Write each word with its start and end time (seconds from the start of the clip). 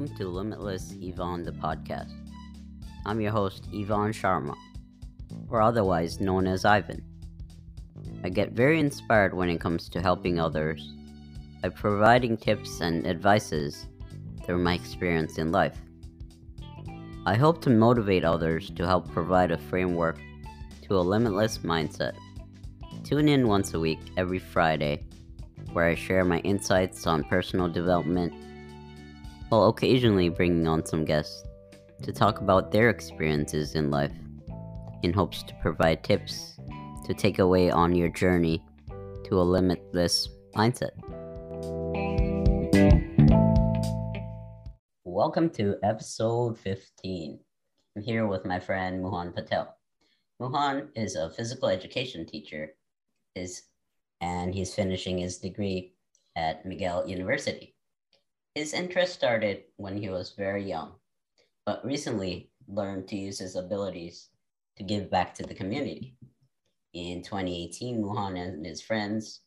Welcome 0.00 0.16
to 0.16 0.28
Limitless 0.28 0.94
Yvonne, 0.98 1.42
the 1.42 1.52
podcast. 1.52 2.14
I'm 3.04 3.20
your 3.20 3.32
host, 3.32 3.68
Yvonne 3.70 4.12
Sharma, 4.12 4.56
or 5.50 5.60
otherwise 5.60 6.22
known 6.22 6.46
as 6.46 6.64
Ivan. 6.64 7.04
I 8.24 8.30
get 8.30 8.52
very 8.52 8.80
inspired 8.80 9.34
when 9.34 9.50
it 9.50 9.60
comes 9.60 9.90
to 9.90 10.00
helping 10.00 10.40
others 10.40 10.94
by 11.62 11.68
providing 11.68 12.38
tips 12.38 12.80
and 12.80 13.06
advices 13.06 13.88
through 14.46 14.62
my 14.62 14.72
experience 14.72 15.36
in 15.36 15.52
life. 15.52 15.76
I 17.26 17.34
hope 17.34 17.60
to 17.64 17.70
motivate 17.70 18.24
others 18.24 18.70
to 18.70 18.86
help 18.86 19.12
provide 19.12 19.50
a 19.50 19.58
framework 19.58 20.18
to 20.88 20.96
a 20.96 21.02
limitless 21.02 21.58
mindset. 21.58 22.14
Tune 23.04 23.28
in 23.28 23.48
once 23.48 23.74
a 23.74 23.80
week 23.80 24.00
every 24.16 24.38
Friday 24.38 25.04
where 25.74 25.84
I 25.84 25.94
share 25.94 26.24
my 26.24 26.38
insights 26.38 27.06
on 27.06 27.22
personal 27.24 27.68
development 27.68 28.32
while 29.50 29.68
occasionally 29.68 30.28
bringing 30.28 30.68
on 30.68 30.86
some 30.86 31.04
guests 31.04 31.42
to 32.04 32.12
talk 32.12 32.40
about 32.40 32.70
their 32.70 32.88
experiences 32.88 33.74
in 33.74 33.90
life 33.90 34.12
in 35.02 35.12
hopes 35.12 35.42
to 35.42 35.52
provide 35.60 36.04
tips 36.04 36.56
to 37.04 37.12
take 37.12 37.40
away 37.40 37.68
on 37.68 37.92
your 37.92 38.08
journey 38.10 38.62
to 39.24 39.40
a 39.40 39.42
limitless 39.42 40.28
mindset. 40.54 40.90
Welcome 45.04 45.50
to 45.50 45.74
episode 45.82 46.56
15. 46.56 47.40
I'm 47.96 48.02
here 48.02 48.28
with 48.28 48.46
my 48.46 48.60
friend 48.60 49.02
Muhan 49.02 49.34
Patel. 49.34 49.76
Muhan 50.40 50.90
is 50.94 51.16
a 51.16 51.28
physical 51.28 51.68
education 51.68 52.24
teacher 52.24 52.76
is 53.34 53.62
and 54.20 54.54
he's 54.54 54.72
finishing 54.72 55.18
his 55.18 55.38
degree 55.38 55.94
at 56.36 56.64
McGill 56.64 57.08
University. 57.08 57.74
His 58.56 58.72
interest 58.72 59.14
started 59.14 59.62
when 59.76 59.96
he 59.96 60.08
was 60.08 60.32
very 60.32 60.64
young, 60.64 60.94
but 61.64 61.84
recently 61.84 62.50
learned 62.66 63.06
to 63.08 63.16
use 63.16 63.38
his 63.38 63.54
abilities 63.54 64.30
to 64.76 64.82
give 64.82 65.08
back 65.08 65.34
to 65.34 65.44
the 65.44 65.54
community. 65.54 66.16
In 66.92 67.22
2018, 67.22 68.02
Muhan 68.02 68.36
and 68.36 68.66
his 68.66 68.82
friends 68.82 69.42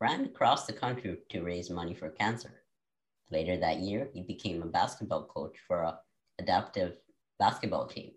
ran 0.00 0.24
across 0.24 0.66
the 0.66 0.72
country 0.72 1.18
to 1.28 1.42
raise 1.42 1.70
money 1.70 1.94
for 1.94 2.10
cancer. 2.10 2.64
Later 3.30 3.56
that 3.58 3.78
year, 3.78 4.08
he 4.12 4.22
became 4.22 4.62
a 4.62 4.66
basketball 4.66 5.26
coach 5.26 5.56
for 5.68 5.82
a 5.82 6.00
adaptive 6.40 6.96
basketball 7.38 7.86
team. 7.86 8.10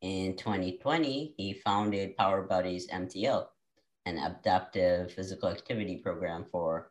In 0.00 0.36
2020, 0.36 1.34
he 1.36 1.52
founded 1.52 2.16
Power 2.16 2.42
Buddies 2.42 2.88
MTL, 2.88 3.46
an 4.06 4.18
adaptive 4.18 5.12
physical 5.12 5.48
activity 5.48 5.98
program 5.98 6.44
for 6.50 6.90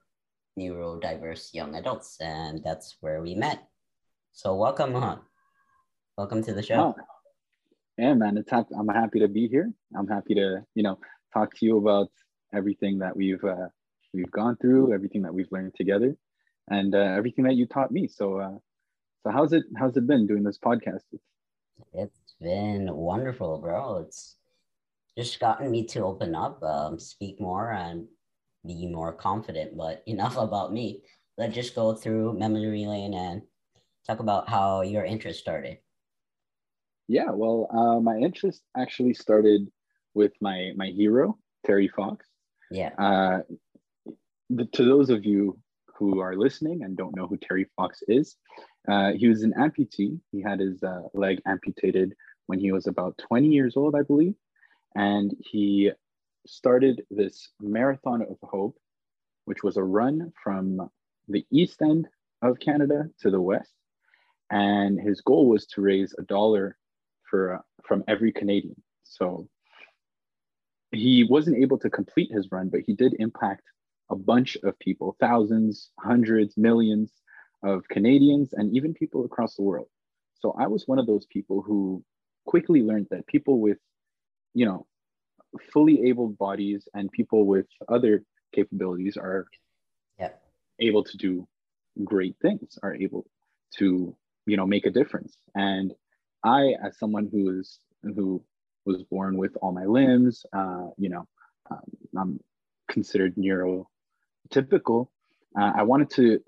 neurodiverse 0.57 1.53
young 1.53 1.75
adults, 1.75 2.17
and 2.19 2.63
that's 2.63 2.97
where 3.01 3.21
we 3.21 3.35
met. 3.35 3.67
So 4.31 4.55
welcome 4.55 4.95
on. 4.95 5.19
Welcome 6.17 6.43
to 6.43 6.53
the 6.53 6.63
show. 6.63 6.95
Oh. 6.97 7.03
Yeah, 7.97 8.15
man, 8.15 8.37
it's 8.37 8.49
ha- 8.49 8.65
I'm 8.77 8.87
happy 8.87 9.19
to 9.19 9.27
be 9.27 9.47
here. 9.47 9.71
I'm 9.95 10.07
happy 10.07 10.33
to 10.35 10.65
you 10.75 10.83
know 10.83 10.97
talk 11.33 11.55
to 11.57 11.65
you 11.65 11.77
about 11.77 12.09
everything 12.53 12.99
that 12.99 13.15
we've 13.15 13.43
uh, 13.43 13.67
we've 14.13 14.31
gone 14.31 14.57
through, 14.57 14.93
everything 14.93 15.23
that 15.23 15.33
we've 15.33 15.51
learned 15.51 15.75
together, 15.75 16.15
and 16.69 16.95
uh, 16.95 17.13
everything 17.17 17.45
that 17.45 17.55
you 17.55 17.65
taught 17.65 17.91
me. 17.91 18.07
So, 18.07 18.39
uh, 18.39 18.57
so 19.23 19.31
how's 19.31 19.53
it 19.53 19.63
how's 19.77 19.97
it 19.97 20.07
been 20.07 20.27
doing 20.27 20.43
this 20.43 20.57
podcast? 20.57 21.03
It's 21.93 22.35
been 22.39 22.93
wonderful, 22.93 23.59
bro. 23.59 24.03
It's 24.05 24.37
just 25.17 25.39
gotten 25.39 25.69
me 25.69 25.85
to 25.87 26.01
open 26.01 26.35
up, 26.35 26.61
um, 26.63 26.99
speak 26.99 27.39
more, 27.39 27.71
and 27.71 28.07
be 28.65 28.87
more 28.87 29.13
confident. 29.13 29.77
But 29.77 30.03
enough 30.07 30.37
about 30.37 30.73
me. 30.73 31.01
Let's 31.37 31.55
just 31.55 31.75
go 31.75 31.95
through 31.95 32.37
memory 32.37 32.85
lane 32.85 33.13
and 33.13 33.41
talk 34.05 34.19
about 34.19 34.49
how 34.49 34.81
your 34.81 35.03
interest 35.03 35.39
started. 35.39 35.79
Yeah, 37.07 37.31
well, 37.31 37.67
uh, 37.73 37.99
my 37.99 38.17
interest 38.17 38.61
actually 38.77 39.13
started 39.13 39.69
with 40.13 40.31
my 40.41 40.71
my 40.75 40.87
hero 40.87 41.37
Terry 41.65 41.87
Fox. 41.87 42.25
Yeah. 42.71 42.91
Uh, 42.97 43.39
the, 44.49 44.65
to 44.65 44.85
those 44.85 45.09
of 45.09 45.25
you 45.25 45.57
who 45.97 46.19
are 46.19 46.35
listening 46.35 46.83
and 46.83 46.95
don't 46.95 47.15
know 47.15 47.27
who 47.27 47.37
Terry 47.37 47.65
Fox 47.75 48.03
is, 48.07 48.35
uh, 48.87 49.13
he 49.13 49.27
was 49.27 49.43
an 49.43 49.53
amputee. 49.57 50.19
He 50.31 50.41
had 50.41 50.59
his 50.59 50.83
uh, 50.83 51.01
leg 51.13 51.41
amputated 51.45 52.13
when 52.47 52.59
he 52.59 52.71
was 52.71 52.87
about 52.87 53.17
20 53.17 53.47
years 53.47 53.75
old, 53.75 53.95
I 53.95 54.03
believe 54.03 54.35
and 54.95 55.35
he 55.39 55.91
started 56.45 57.03
this 57.09 57.49
Marathon 57.59 58.21
of 58.21 58.37
Hope, 58.43 58.77
which 59.45 59.63
was 59.63 59.77
a 59.77 59.83
run 59.83 60.31
from 60.43 60.89
the 61.27 61.45
east 61.51 61.81
end 61.81 62.07
of 62.41 62.59
Canada 62.59 63.09
to 63.21 63.31
the 63.31 63.41
west. 63.41 63.73
And 64.51 64.99
his 64.99 65.21
goal 65.21 65.47
was 65.49 65.65
to 65.67 65.81
raise 65.81 66.13
a 66.17 66.23
dollar 66.23 66.77
for 67.29 67.55
uh, 67.55 67.59
from 67.83 68.03
every 68.07 68.31
Canadian. 68.31 68.81
So 69.03 69.47
he 70.91 71.25
wasn't 71.29 71.57
able 71.57 71.79
to 71.79 71.89
complete 71.89 72.31
his 72.31 72.51
run, 72.51 72.69
but 72.69 72.81
he 72.85 72.93
did 72.93 73.15
impact 73.19 73.63
a 74.09 74.15
bunch 74.15 74.57
of 74.63 74.77
people, 74.79 75.15
thousands, 75.19 75.89
hundreds, 75.99 76.55
millions 76.57 77.11
of 77.63 77.87
Canadians, 77.87 78.53
and 78.53 78.75
even 78.75 78.93
people 78.93 79.25
across 79.25 79.55
the 79.55 79.63
world. 79.63 79.87
So 80.39 80.55
I 80.59 80.67
was 80.67 80.87
one 80.87 80.99
of 80.99 81.07
those 81.07 81.25
people 81.27 81.61
who 81.61 82.03
quickly 82.45 82.81
learned 82.81 83.07
that 83.09 83.25
people 83.27 83.59
with 83.59 83.77
you 84.53 84.65
know, 84.65 84.85
fully 85.71 86.07
able 86.07 86.29
bodies 86.29 86.87
and 86.93 87.11
people 87.11 87.45
with 87.45 87.65
other 87.87 88.23
capabilities 88.53 89.17
are 89.17 89.45
yeah. 90.19 90.29
able 90.79 91.03
to 91.03 91.17
do 91.17 91.47
great 92.03 92.35
things, 92.41 92.77
are 92.83 92.95
able 92.95 93.25
to, 93.77 94.15
you 94.45 94.57
know, 94.57 94.65
make 94.65 94.85
a 94.85 94.91
difference. 94.91 95.37
And 95.55 95.93
I, 96.43 96.73
as 96.83 96.97
someone 96.97 97.29
who 97.31 97.59
is 97.59 97.79
who 98.03 98.43
was 98.85 99.03
born 99.03 99.37
with 99.37 99.55
all 99.61 99.71
my 99.71 99.85
limbs, 99.85 100.45
uh, 100.53 100.87
you 100.97 101.09
know, 101.09 101.27
um, 101.71 101.79
I'm 102.17 102.39
considered 102.89 103.35
neurotypical. 103.35 105.07
Uh, 105.57 105.71
I 105.75 105.83
wanted 105.83 106.09
to 106.11 106.39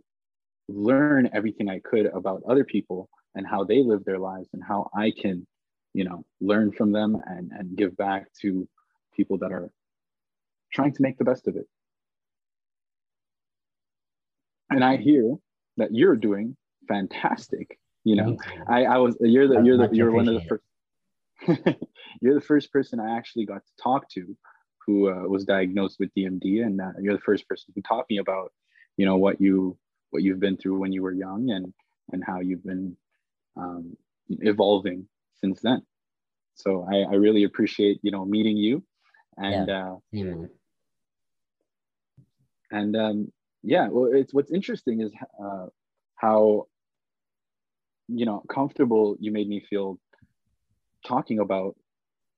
learn 0.68 1.30
everything 1.34 1.70
I 1.70 1.80
could 1.80 2.08
about 2.08 2.44
other 2.48 2.64
people 2.64 3.10
and 3.36 3.46
how 3.48 3.64
they 3.64 3.82
live 3.84 4.04
their 4.04 4.20
lives 4.20 4.50
and 4.54 4.64
how 4.64 4.90
I 4.96 5.12
can 5.12 5.46
you 5.94 6.04
know 6.04 6.26
learn 6.42 6.72
from 6.72 6.92
them 6.92 7.18
and 7.26 7.52
and 7.58 7.78
give 7.78 7.96
back 7.96 8.26
to 8.42 8.68
people 9.16 9.38
that 9.40 9.52
are 9.52 9.70
trying 10.74 10.94
to 10.94 11.02
make 11.02 11.18
the 11.18 11.26
best 11.26 11.48
of 11.48 11.56
it. 11.56 11.68
And 14.70 14.84
i 14.84 14.98
hear 14.98 15.36
that 15.78 15.94
you're 15.94 16.16
doing 16.16 16.58
fantastic 16.88 17.80
you 18.04 18.16
know. 18.16 18.38
I 18.68 18.86
i 18.86 18.98
was 18.98 19.16
you're 19.20 19.48
the 19.48 19.62
you're 19.62 19.78
the 19.78 19.90
you're 19.92 20.12
one 20.12 20.28
of 20.28 20.36
the 20.36 20.42
first 20.42 20.64
you're 22.22 22.34
the 22.34 22.42
first 22.42 22.72
person 22.72 23.00
i 23.00 23.16
actually 23.16 23.46
got 23.46 23.64
to 23.66 23.72
talk 23.82 24.10
to 24.10 24.36
who 24.86 25.10
uh, 25.10 25.28
was 25.28 25.44
diagnosed 25.46 25.98
with 26.00 26.14
dmd 26.16 26.64
and 26.66 26.82
uh, 26.82 26.92
you're 27.00 27.16
the 27.16 27.22
first 27.22 27.48
person 27.48 27.74
who 27.76 27.82
taught 27.82 28.06
me 28.10 28.18
about 28.18 28.52
you 28.98 29.06
know 29.06 29.18
what 29.18 29.40
you 29.40 29.78
what 30.12 30.24
you've 30.24 30.40
been 30.40 30.58
through 30.58 30.80
when 30.80 30.92
you 30.92 31.04
were 31.04 31.12
young 31.12 31.50
and 31.52 31.74
and 32.12 32.24
how 32.24 32.40
you've 32.40 32.64
been 32.64 32.96
um, 33.58 33.96
evolving 34.30 35.08
since 35.36 35.62
then. 35.62 35.82
So 36.56 36.88
I, 36.90 37.12
I 37.12 37.16
really 37.16 37.44
appreciate 37.44 38.00
you 38.02 38.12
know 38.12 38.26
meeting 38.26 38.58
you, 38.58 38.84
and 39.38 39.68
yeah. 39.68 39.92
uh, 39.92 39.96
yeah. 40.12 40.34
and 42.72 42.96
um, 42.96 43.32
yeah. 43.64 43.88
Well, 43.90 44.12
it's 44.14 44.34
what's 44.34 44.52
interesting 44.52 45.02
is 45.02 45.12
uh, 45.44 45.68
how 46.16 46.68
you 48.08 48.26
know 48.26 48.44
comfortable 48.50 49.18
you 49.20 49.32
made 49.32 49.48
me 49.48 49.60
feel 49.60 50.00
talking 51.06 51.40
about 51.40 51.76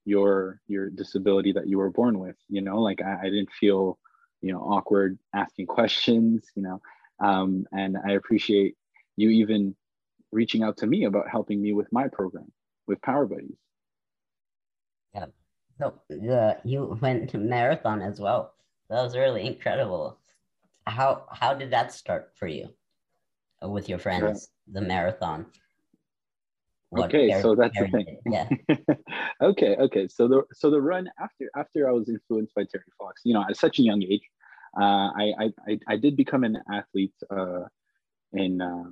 your 0.05 0.59
your 0.67 0.89
disability 0.89 1.51
that 1.53 1.67
you 1.67 1.77
were 1.77 1.91
born 1.91 2.19
with. 2.19 2.35
You 2.49 2.61
know, 2.61 2.81
like 2.81 3.01
I, 3.01 3.19
I 3.21 3.23
didn't 3.25 3.51
feel 3.51 3.99
you 4.41 4.53
know 4.53 4.59
awkward 4.59 5.19
asking 5.35 5.67
questions. 5.77 6.45
You 6.55 6.63
know, 6.63 6.81
um, 7.19 7.65
and 7.71 7.97
I 7.97 8.13
appreciate 8.13 8.75
you 9.15 9.29
even 9.29 9.75
reaching 10.31 10.63
out 10.63 10.77
to 10.77 10.87
me 10.87 11.05
about 11.05 11.29
helping 11.29 11.61
me 11.61 11.73
with 11.73 11.87
my 11.91 12.07
program 12.07 12.51
with 12.87 13.01
Power 13.01 13.25
Buddies. 13.25 13.57
So 15.79 15.93
the 16.09 16.57
you 16.63 16.97
went 17.01 17.29
to 17.31 17.37
marathon 17.37 18.01
as 18.01 18.19
well. 18.19 18.53
That 18.89 19.03
was 19.03 19.17
really 19.17 19.45
incredible. 19.45 20.19
How 20.85 21.25
how 21.31 21.53
did 21.53 21.71
that 21.71 21.91
start 21.91 22.31
for 22.35 22.47
you 22.47 22.69
uh, 23.63 23.69
with 23.69 23.89
your 23.89 23.99
friends? 23.99 24.49
The 24.71 24.81
marathon. 24.81 25.45
What 26.89 27.13
okay, 27.13 27.41
so 27.41 27.53
that's 27.53 27.77
the 27.77 27.87
thing. 27.87 28.17
Yeah. 28.25 28.47
okay, 29.41 29.75
okay. 29.75 30.07
So 30.07 30.27
the 30.27 30.43
so 30.53 30.69
the 30.69 30.81
run 30.81 31.09
after 31.21 31.49
after 31.55 31.89
I 31.89 31.91
was 31.91 32.07
influenced 32.07 32.55
by 32.55 32.63
Terry 32.63 32.85
Fox, 32.97 33.21
you 33.25 33.33
know, 33.33 33.43
at 33.47 33.57
such 33.57 33.79
a 33.79 33.83
young 33.83 34.01
age, 34.03 34.23
uh, 34.79 35.11
I, 35.17 35.33
I 35.67 35.79
I 35.89 35.97
did 35.97 36.15
become 36.15 36.45
an 36.45 36.57
athlete 36.71 37.13
uh, 37.29 37.65
in 38.31 38.61
uh, 38.61 38.85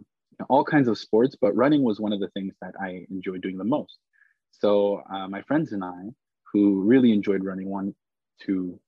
all 0.49 0.65
kinds 0.65 0.89
of 0.89 0.97
sports, 0.97 1.37
but 1.39 1.55
running 1.55 1.83
was 1.83 2.01
one 2.01 2.11
of 2.11 2.19
the 2.19 2.29
things 2.29 2.53
that 2.61 2.73
I 2.79 3.05
enjoyed 3.09 3.41
doing 3.41 3.57
the 3.57 3.63
most. 3.63 3.97
So 4.51 5.01
uh, 5.09 5.29
my 5.29 5.41
friends 5.43 5.71
and 5.71 5.83
I, 5.83 6.09
who 6.55 6.83
really 6.83 7.11
enjoyed 7.11 7.43
running, 7.43 7.69
wanted 7.69 7.95
to 8.43 8.79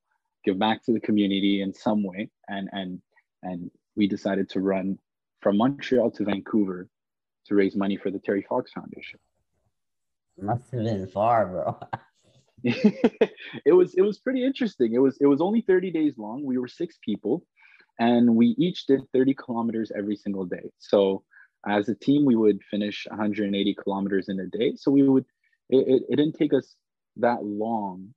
give 0.45 0.57
back 0.57 0.85
to 0.85 0.93
the 0.93 1.01
community 1.01 1.61
in 1.61 1.73
some 1.73 2.01
way, 2.01 2.29
and 2.47 2.69
and 2.71 3.01
and 3.43 3.69
we 3.97 4.07
decided 4.07 4.49
to 4.51 4.61
run 4.61 4.97
from 5.41 5.57
Montreal 5.57 6.11
to 6.11 6.23
Vancouver 6.23 6.87
to 7.47 7.55
raise 7.55 7.75
money 7.75 7.97
for 7.97 8.09
the 8.09 8.19
Terry 8.19 8.45
Fox 8.47 8.71
Foundation. 8.71 9.19
Must 10.39 10.71
have 10.71 10.83
been 10.83 11.07
far, 11.07 11.45
bro. 11.47 11.77
it 12.63 13.73
was 13.73 13.93
it 13.95 14.01
was 14.01 14.17
pretty 14.17 14.45
interesting. 14.45 14.93
It 14.93 14.99
was 14.99 15.17
it 15.19 15.27
was 15.27 15.41
only 15.41 15.59
30 15.59 15.91
days 15.91 16.17
long. 16.17 16.43
We 16.45 16.57
were 16.57 16.69
six 16.69 16.97
people 17.03 17.45
and 17.99 18.35
we 18.35 18.55
each 18.57 18.85
did 18.85 19.01
30 19.13 19.33
kilometers 19.33 19.91
every 19.95 20.15
single 20.15 20.45
day. 20.45 20.71
So 20.79 21.23
as 21.67 21.89
a 21.89 21.95
team, 21.95 22.23
we 22.25 22.35
would 22.35 22.61
finish 22.71 23.05
180 23.09 23.75
kilometers 23.83 24.29
in 24.29 24.39
a 24.39 24.47
day. 24.47 24.73
So 24.75 24.89
we 24.89 25.03
would 25.03 25.25
it, 25.69 25.85
it, 25.87 26.03
it 26.09 26.15
didn't 26.15 26.35
take 26.35 26.53
us 26.53 26.75
that 27.19 27.43
long, 27.43 28.13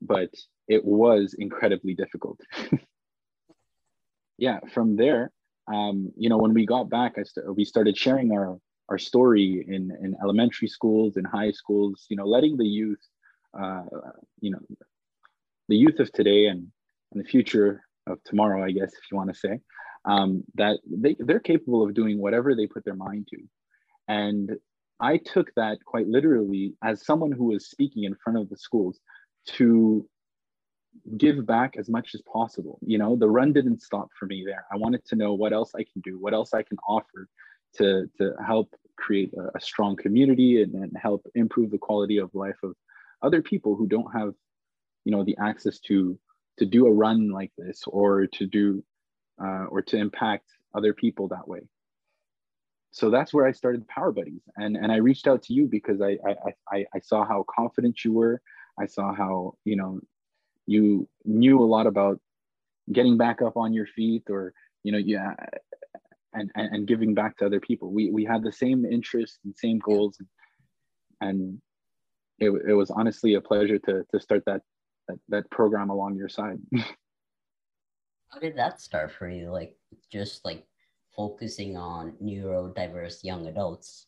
but 0.00 0.30
it 0.68 0.84
was 0.84 1.34
incredibly 1.38 1.94
difficult. 1.94 2.40
yeah, 4.38 4.60
from 4.72 4.96
there, 4.96 5.32
um, 5.72 6.10
you 6.16 6.28
know, 6.28 6.38
when 6.38 6.54
we 6.54 6.66
got 6.66 6.88
back, 6.90 7.14
I 7.18 7.22
st- 7.22 7.54
we 7.56 7.64
started 7.64 7.96
sharing 7.96 8.32
our 8.32 8.58
our 8.88 8.98
story 8.98 9.64
in 9.68 9.96
in 10.02 10.16
elementary 10.22 10.68
schools 10.68 11.16
and 11.16 11.26
high 11.26 11.52
schools. 11.52 12.06
You 12.08 12.16
know, 12.16 12.26
letting 12.26 12.56
the 12.56 12.66
youth, 12.66 13.00
uh, 13.58 13.82
you 14.40 14.50
know, 14.50 14.60
the 15.68 15.76
youth 15.76 16.00
of 16.00 16.12
today 16.12 16.46
and 16.46 16.66
and 17.12 17.24
the 17.24 17.28
future 17.28 17.82
of 18.06 18.22
tomorrow, 18.24 18.64
I 18.64 18.70
guess, 18.70 18.92
if 18.92 19.10
you 19.10 19.16
want 19.16 19.32
to 19.32 19.38
say, 19.38 19.60
um, 20.04 20.44
that 20.54 20.78
they 20.86 21.16
they're 21.18 21.40
capable 21.40 21.82
of 21.82 21.94
doing 21.94 22.18
whatever 22.18 22.54
they 22.54 22.66
put 22.66 22.84
their 22.84 22.96
mind 22.96 23.28
to, 23.30 23.38
and 24.08 24.50
I 25.00 25.16
took 25.16 25.52
that 25.54 25.84
quite 25.84 26.08
literally 26.08 26.74
as 26.82 27.04
someone 27.04 27.32
who 27.32 27.44
was 27.44 27.70
speaking 27.70 28.04
in 28.04 28.14
front 28.14 28.38
of 28.38 28.48
the 28.48 28.56
schools 28.56 29.00
to 29.46 30.06
give 31.16 31.46
back 31.46 31.76
as 31.78 31.88
much 31.88 32.14
as 32.14 32.22
possible. 32.22 32.78
You 32.84 32.98
know, 32.98 33.16
the 33.16 33.28
run 33.28 33.52
didn't 33.52 33.80
stop 33.82 34.08
for 34.18 34.26
me 34.26 34.44
there. 34.44 34.64
I 34.72 34.76
wanted 34.76 35.04
to 35.06 35.16
know 35.16 35.34
what 35.34 35.52
else 35.52 35.72
I 35.74 35.84
can 35.84 36.02
do, 36.02 36.18
what 36.18 36.34
else 36.34 36.52
I 36.52 36.62
can 36.62 36.76
offer 36.86 37.28
to, 37.76 38.10
to 38.18 38.34
help 38.44 38.74
create 38.96 39.32
a, 39.34 39.56
a 39.56 39.60
strong 39.60 39.96
community 39.96 40.62
and, 40.62 40.74
and 40.74 40.92
help 41.00 41.26
improve 41.34 41.70
the 41.70 41.78
quality 41.78 42.18
of 42.18 42.34
life 42.34 42.58
of 42.62 42.74
other 43.22 43.40
people 43.40 43.76
who 43.76 43.86
don't 43.86 44.12
have, 44.12 44.34
you 45.04 45.12
know, 45.12 45.24
the 45.24 45.36
access 45.40 45.78
to 45.80 46.18
to 46.58 46.66
do 46.66 46.86
a 46.86 46.92
run 46.92 47.30
like 47.30 47.52
this 47.56 47.84
or 47.86 48.26
to 48.26 48.46
do 48.46 48.84
uh, 49.42 49.64
or 49.70 49.80
to 49.80 49.96
impact 49.96 50.44
other 50.74 50.92
people 50.92 51.28
that 51.28 51.48
way. 51.48 51.60
So 52.92 53.10
that's 53.10 53.32
where 53.32 53.46
I 53.46 53.52
started 53.52 53.86
Power 53.88 54.12
Buddies, 54.12 54.42
and 54.56 54.76
and 54.76 54.90
I 54.90 54.96
reached 54.96 55.28
out 55.28 55.42
to 55.44 55.54
you 55.54 55.66
because 55.66 56.00
I 56.00 56.18
I 56.26 56.34
I, 56.72 56.84
I 56.94 57.00
saw 57.00 57.24
how 57.24 57.44
confident 57.48 58.04
you 58.04 58.12
were. 58.12 58.40
I 58.78 58.86
saw 58.86 59.14
how 59.14 59.54
you 59.64 59.76
know 59.76 60.00
you 60.66 61.08
knew 61.24 61.60
a 61.62 61.64
lot 61.64 61.86
about 61.86 62.20
getting 62.92 63.16
back 63.16 63.42
up 63.42 63.56
on 63.56 63.72
your 63.72 63.86
feet 63.86 64.24
or 64.28 64.52
you 64.82 64.92
know 64.92 64.98
yeah 64.98 65.34
and, 66.32 66.50
and, 66.54 66.74
and 66.74 66.86
giving 66.86 67.14
back 67.14 67.36
to 67.38 67.46
other 67.46 67.60
people. 67.60 67.92
We 67.92 68.10
we 68.10 68.24
had 68.24 68.42
the 68.42 68.52
same 68.52 68.84
interests 68.84 69.38
and 69.44 69.54
same 69.56 69.78
goals. 69.78 70.20
And 71.20 71.60
it, 72.38 72.50
it 72.68 72.72
was 72.72 72.90
honestly 72.90 73.34
a 73.34 73.40
pleasure 73.40 73.78
to 73.78 74.04
to 74.10 74.20
start 74.20 74.44
that 74.46 74.62
that, 75.08 75.18
that 75.28 75.50
program 75.50 75.90
along 75.90 76.16
your 76.16 76.28
side. 76.28 76.58
How 78.32 78.38
did 78.40 78.56
that 78.56 78.80
start 78.80 79.12
for 79.12 79.28
you? 79.28 79.50
Like 79.50 79.76
just 80.10 80.44
like 80.44 80.64
focusing 81.16 81.76
on 81.76 82.14
neurodiverse 82.22 83.24
young 83.24 83.46
adults 83.46 84.06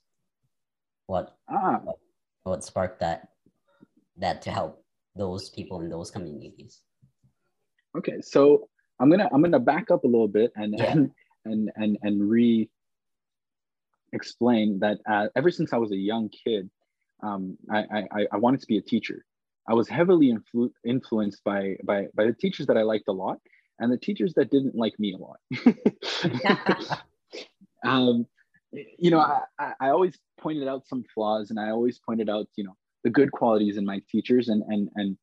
what 1.06 1.36
ah. 1.50 1.80
what, 1.82 1.96
what 2.44 2.64
sparked 2.64 3.00
that 3.00 3.28
that 4.16 4.42
to 4.42 4.50
help 4.50 4.84
those 5.16 5.50
people 5.50 5.80
in 5.80 5.88
those 5.88 6.10
communities 6.10 6.82
okay 7.96 8.20
so 8.20 8.68
i'm 9.00 9.10
gonna 9.10 9.28
i'm 9.32 9.42
gonna 9.42 9.58
back 9.58 9.90
up 9.90 10.04
a 10.04 10.06
little 10.06 10.28
bit 10.28 10.52
and 10.56 10.74
yeah. 10.78 10.92
and, 10.92 11.10
and 11.44 11.70
and 11.76 11.98
and 12.02 12.30
re 12.30 12.68
explain 14.12 14.78
that 14.80 14.98
uh, 15.10 15.26
ever 15.36 15.50
since 15.50 15.72
i 15.72 15.76
was 15.76 15.92
a 15.92 15.96
young 15.96 16.28
kid 16.28 16.70
um, 17.22 17.56
I, 17.70 17.84
I 18.10 18.26
i 18.32 18.36
wanted 18.36 18.60
to 18.60 18.66
be 18.66 18.78
a 18.78 18.82
teacher 18.82 19.24
i 19.68 19.74
was 19.74 19.88
heavily 19.88 20.34
influ- 20.36 20.72
influenced 20.84 21.42
by 21.44 21.76
by 21.84 22.06
by 22.14 22.26
the 22.26 22.32
teachers 22.32 22.66
that 22.66 22.76
i 22.76 22.82
liked 22.82 23.08
a 23.08 23.12
lot 23.12 23.38
and 23.78 23.92
the 23.92 23.98
teachers 23.98 24.34
that 24.34 24.50
didn't 24.50 24.74
like 24.74 24.98
me 24.98 25.14
a 25.14 25.18
lot 25.18 25.38
um, 27.84 28.26
you 28.98 29.10
know 29.10 29.20
I, 29.20 29.72
I 29.80 29.88
always 29.90 30.18
pointed 30.40 30.68
out 30.68 30.86
some 30.86 31.04
flaws 31.14 31.50
and 31.50 31.58
i 31.58 31.70
always 31.70 31.98
pointed 31.98 32.28
out 32.28 32.46
you 32.56 32.64
know 32.64 32.76
the 33.04 33.10
good 33.10 33.32
qualities 33.32 33.76
in 33.76 33.84
my 33.84 34.00
teachers 34.10 34.48
and 34.48 34.62
and 34.68 34.88
and 34.96 35.16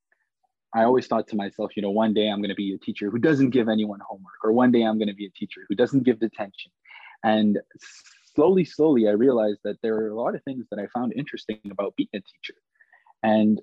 I 0.74 0.84
always 0.84 1.08
thought 1.08 1.28
to 1.30 1.36
myself, 1.36 1.72
you 1.76 1.82
know, 1.82 1.90
one 1.90 2.14
day 2.14 2.30
I'm 2.30 2.42
going 2.42 2.50
to 2.50 2.56
be 2.56 2.74
a 2.74 2.78
teacher 2.78 3.10
who 3.10 3.18
doesn't 3.18 3.50
give 3.50 3.70
anyone 3.70 4.00
homework, 4.08 4.36
or 4.44 4.52
one 4.52 4.72
day 4.72 4.84
I'm 4.84 5.00
going 5.00 5.08
to 5.08 5.16
be 5.16 5.26
a 5.26 5.32
teacher 5.32 5.62
who 5.68 5.76
doesn't 5.76 6.04
give 6.04 6.20
detention. 6.20 6.72
And 7.24 7.60
slowly, 8.36 8.66
slowly, 8.66 9.08
I 9.08 9.12
realized 9.12 9.62
that 9.64 9.78
there 9.82 9.96
are 9.96 10.10
a 10.10 10.16
lot 10.16 10.36
of 10.36 10.44
things 10.44 10.68
that 10.70 10.80
I 10.80 10.88
found 10.94 11.14
interesting 11.16 11.60
about 11.72 11.96
being 11.96 12.10
a 12.14 12.20
teacher. 12.20 12.54
And 13.24 13.60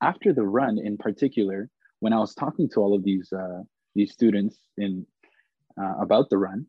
after 0.00 0.32
the 0.32 0.44
run, 0.44 0.78
in 0.78 0.96
particular, 0.96 1.68
when 2.00 2.12
I 2.12 2.18
was 2.18 2.34
talking 2.34 2.68
to 2.70 2.80
all 2.80 2.94
of 2.94 3.02
these 3.02 3.32
uh, 3.32 3.62
these 3.96 4.12
students 4.12 4.56
in 4.76 5.06
uh, 5.80 5.94
about 6.00 6.30
the 6.30 6.38
run, 6.38 6.66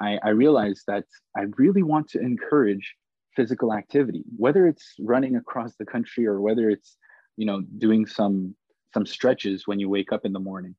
I, 0.00 0.18
I 0.22 0.28
realized 0.30 0.84
that 0.86 1.04
I 1.36 1.42
really 1.56 1.82
want 1.82 2.08
to 2.10 2.20
encourage 2.20 2.94
physical 3.34 3.72
activity, 3.72 4.24
whether 4.36 4.66
it's 4.66 4.94
running 5.00 5.36
across 5.36 5.74
the 5.76 5.84
country 5.84 6.26
or 6.26 6.40
whether 6.40 6.70
it's, 6.70 6.96
you 7.36 7.46
know, 7.46 7.60
doing 7.78 8.06
some 8.06 8.54
some 8.94 9.04
stretches 9.04 9.66
when 9.66 9.78
you 9.78 9.88
wake 9.90 10.10
up 10.12 10.24
in 10.24 10.32
the 10.32 10.40
morning. 10.40 10.74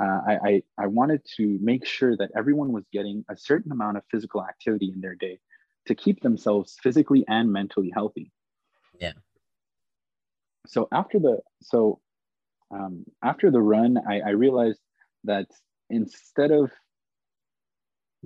Uh, 0.00 0.20
I, 0.26 0.38
I, 0.44 0.62
I 0.78 0.86
wanted 0.86 1.20
to 1.36 1.58
make 1.60 1.84
sure 1.84 2.16
that 2.16 2.30
everyone 2.34 2.72
was 2.72 2.84
getting 2.90 3.26
a 3.28 3.36
certain 3.36 3.72
amount 3.72 3.98
of 3.98 4.04
physical 4.10 4.42
activity 4.42 4.90
in 4.94 5.02
their 5.02 5.14
day 5.14 5.38
to 5.86 5.94
keep 5.94 6.22
themselves 6.22 6.78
physically 6.82 7.26
and 7.28 7.52
mentally 7.52 7.90
healthy. 7.92 8.30
Yeah. 8.98 9.12
So 10.66 10.88
after 10.92 11.18
the 11.18 11.40
so 11.60 12.00
um, 12.70 13.04
after 13.22 13.50
the 13.50 13.60
run, 13.60 13.98
I, 14.08 14.20
I 14.20 14.30
realized 14.30 14.80
that 15.24 15.46
instead 15.90 16.50
of 16.50 16.70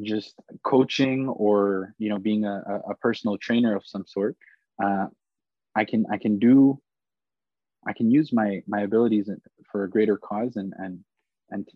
just 0.03 0.35
coaching 0.63 1.29
or 1.29 1.95
you 1.99 2.09
know 2.09 2.19
being 2.19 2.45
a, 2.45 2.63
a 2.91 2.95
personal 2.97 3.39
trainer 3.39 3.75
of 3.75 3.83
some 3.87 4.05
sort 4.07 4.37
uh, 4.83 5.07
i 5.75 5.85
can 5.85 6.05
i 6.13 6.19
can 6.19 6.39
do 6.39 6.79
i 7.87 7.93
can 7.93 8.11
use 8.11 8.33
my 8.33 8.63
my 8.67 8.83
abilities 8.83 9.31
for 9.71 9.85
a 9.85 9.91
greater 9.91 10.17
cause 10.17 10.57
and 10.57 10.75
and 10.79 11.01
and 11.51 11.69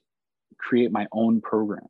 create 0.59 0.91
my 0.91 1.07
own 1.13 1.41
program. 1.41 1.87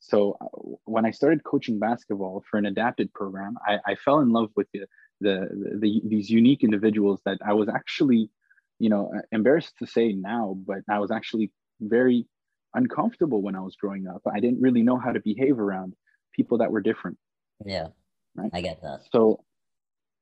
So 0.00 0.36
uh, 0.40 0.46
when 0.84 1.06
i 1.06 1.12
started 1.12 1.44
coaching 1.44 1.78
basketball 1.78 2.42
for 2.50 2.56
an 2.58 2.66
adapted 2.66 3.12
program 3.12 3.54
i, 3.66 3.78
I 3.86 3.94
fell 3.94 4.18
in 4.18 4.30
love 4.30 4.50
with 4.56 4.66
the, 4.72 4.86
the, 5.20 5.48
the, 5.52 5.78
the 5.78 6.02
these 6.08 6.28
unique 6.28 6.64
individuals 6.64 7.20
that 7.24 7.38
i 7.46 7.52
was 7.52 7.68
actually 7.68 8.28
you 8.80 8.90
know 8.90 9.12
embarrassed 9.30 9.74
to 9.78 9.86
say 9.86 10.12
now 10.12 10.56
but 10.66 10.78
i 10.90 10.98
was 10.98 11.12
actually 11.12 11.52
very 11.80 12.26
uncomfortable 12.74 13.42
when 13.42 13.56
I 13.56 13.60
was 13.60 13.76
growing 13.76 14.06
up. 14.06 14.22
I 14.32 14.40
didn't 14.40 14.60
really 14.60 14.82
know 14.82 14.98
how 14.98 15.12
to 15.12 15.20
behave 15.20 15.58
around 15.58 15.94
people 16.34 16.58
that 16.58 16.70
were 16.70 16.80
different. 16.80 17.18
Yeah. 17.64 17.88
Right. 18.34 18.50
I 18.52 18.60
get 18.60 18.82
that. 18.82 19.00
So 19.10 19.44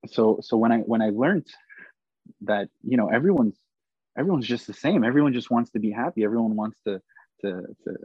so 0.06 0.40
so 0.42 0.56
when 0.56 0.72
I 0.72 0.78
when 0.78 1.02
I 1.02 1.10
learned 1.10 1.46
that, 2.42 2.68
you 2.82 2.96
know, 2.96 3.08
everyone's 3.08 3.56
everyone's 4.18 4.46
just 4.46 4.66
the 4.66 4.74
same. 4.74 5.04
Everyone 5.04 5.32
just 5.32 5.50
wants 5.50 5.70
to 5.72 5.78
be 5.78 5.90
happy. 5.90 6.24
Everyone 6.24 6.56
wants 6.56 6.78
to 6.86 7.00
to 7.42 7.62
to 7.84 7.96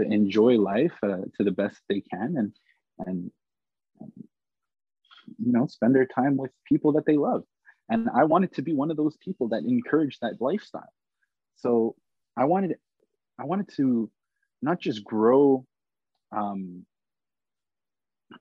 to 0.00 0.06
enjoy 0.06 0.58
life 0.58 0.94
uh, 1.02 1.18
to 1.36 1.44
the 1.44 1.50
best 1.50 1.80
they 1.88 2.00
can 2.00 2.34
and, 2.36 2.52
and 3.06 3.30
and 4.00 4.12
you 5.38 5.52
know 5.52 5.66
spend 5.66 5.94
their 5.94 6.06
time 6.06 6.36
with 6.36 6.50
people 6.66 6.92
that 6.92 7.06
they 7.06 7.16
love 7.16 7.44
and 7.88 8.08
i 8.14 8.24
wanted 8.24 8.52
to 8.52 8.62
be 8.62 8.74
one 8.74 8.90
of 8.90 8.96
those 8.96 9.16
people 9.18 9.48
that 9.48 9.62
encouraged 9.64 10.18
that 10.20 10.40
lifestyle 10.40 10.92
so 11.56 11.94
i 12.36 12.44
wanted 12.44 12.76
I 13.38 13.44
wanted 13.44 13.68
to 13.76 14.10
not 14.62 14.80
just 14.80 15.04
grow 15.04 15.64
um, 16.36 16.84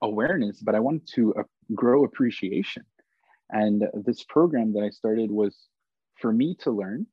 awareness, 0.02 0.60
but 0.62 0.76
I 0.76 0.80
wanted 0.80 1.08
to 1.16 1.34
uh, 1.36 1.44
grow 1.74 2.04
appreciation. 2.04 2.84
And 3.50 3.84
this 3.94 4.24
program 4.24 4.74
that 4.74 4.84
I 4.84 4.90
started 4.90 5.32
was 5.32 5.56
for 6.20 6.32
me 6.32 6.56
to 6.62 6.72
learn 6.72 7.06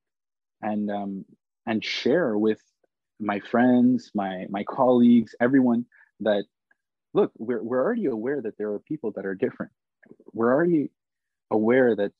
and 0.62 0.90
um, 0.90 1.24
and 1.66 1.84
share 1.84 2.36
with 2.38 2.60
my 3.18 3.40
friends, 3.40 4.10
my 4.14 4.46
my 4.48 4.64
colleagues, 4.64 5.34
everyone 5.40 5.84
that 6.20 6.44
look, 7.12 7.32
we're 7.36 7.62
we're 7.62 7.82
already 7.82 8.06
aware 8.06 8.40
that 8.40 8.56
there 8.58 8.70
are 8.72 8.80
people 8.80 9.12
that 9.16 9.26
are 9.26 9.34
different. 9.34 9.72
We're 10.32 10.52
already 10.52 10.90
aware 11.50 11.94
that 11.96 12.12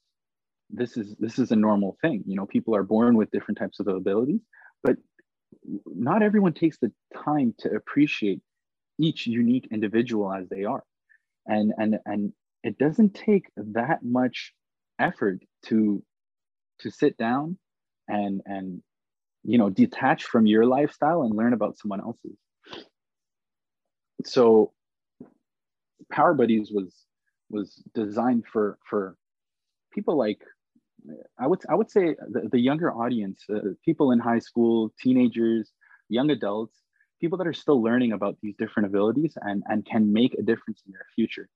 this 0.69 0.97
is 0.97 1.17
this 1.19 1.39
is 1.39 1.51
a 1.51 1.57
normal 1.57 1.97
thing. 2.03 2.23
You 2.27 2.37
know, 2.37 2.47
people 2.47 2.75
are 2.77 2.83
born 2.83 3.17
with 3.17 3.31
different 3.31 3.59
types 3.59 3.81
of 3.81 3.89
abilities, 3.89 4.41
but 4.83 4.97
not 5.87 6.23
everyone 6.23 6.53
takes 6.53 6.79
the 6.79 6.93
time 7.25 7.55
to 7.59 7.71
appreciate 7.71 8.41
each 8.99 9.27
unique 9.27 9.69
individual 9.71 10.33
as 10.33 10.49
they 10.49 10.65
are. 10.65 10.85
And 11.47 11.73
and 11.79 11.99
and 12.05 12.33
it 12.63 12.79
doesn't 12.79 13.15
take 13.15 13.47
that 13.57 14.03
much 14.03 14.53
effort 14.99 15.43
to 15.67 16.03
to 16.81 16.91
sit 16.91 17.17
down 17.17 17.59
and 18.09 18.43
and 18.45 18.83
you 19.43 19.59
know 19.59 19.71
detach 19.71 20.25
from 20.25 20.47
your 20.47 20.67
lifestyle 20.67 21.23
and 21.23 21.35
learn 21.35 21.53
about 21.53 21.79
someone 21.79 22.01
else's. 22.01 22.37
So 24.25 24.73
power 26.11 26.35
buddies 26.35 26.71
was 26.71 26.95
was 27.49 27.83
designed 27.95 28.45
for 28.47 28.79
for 28.89 29.17
people 29.93 30.17
like 30.17 30.43
I 31.39 31.47
would 31.47 31.61
I 31.69 31.75
would 31.75 31.91
say 31.91 32.17
the, 32.29 32.49
the 32.51 32.59
younger 32.59 32.93
audience, 32.93 33.45
uh, 33.53 33.61
people 33.85 34.13
in 34.13 34.19
high 34.19 34.39
school, 34.39 34.93
teenagers, 35.01 35.73
young 36.09 36.31
adults, 36.31 36.77
people 37.21 37.39
that 37.39 37.47
are 37.47 37.53
still 37.53 37.83
learning 37.83 38.13
about 38.13 38.37
these 38.43 38.55
different 38.59 38.87
abilities 38.87 39.37
and 39.41 39.63
and 39.69 39.87
can 39.87 40.13
make 40.13 40.35
a 40.35 40.43
difference 40.43 40.83
in 40.87 40.93
their 40.93 41.07
future. 41.15 41.49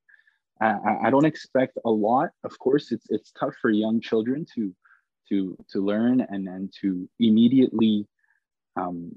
I, 0.60 1.06
I 1.06 1.10
don't 1.10 1.24
expect 1.24 1.78
a 1.84 1.90
lot. 1.90 2.30
Of 2.44 2.58
course, 2.58 2.92
it's 2.92 3.06
it's 3.10 3.32
tough 3.32 3.54
for 3.60 3.70
young 3.70 4.00
children 4.00 4.46
to 4.54 4.74
to 5.28 5.56
to 5.70 5.84
learn 5.84 6.20
and 6.20 6.48
and 6.48 6.72
to 6.80 7.08
immediately 7.18 8.06
um, 8.76 9.12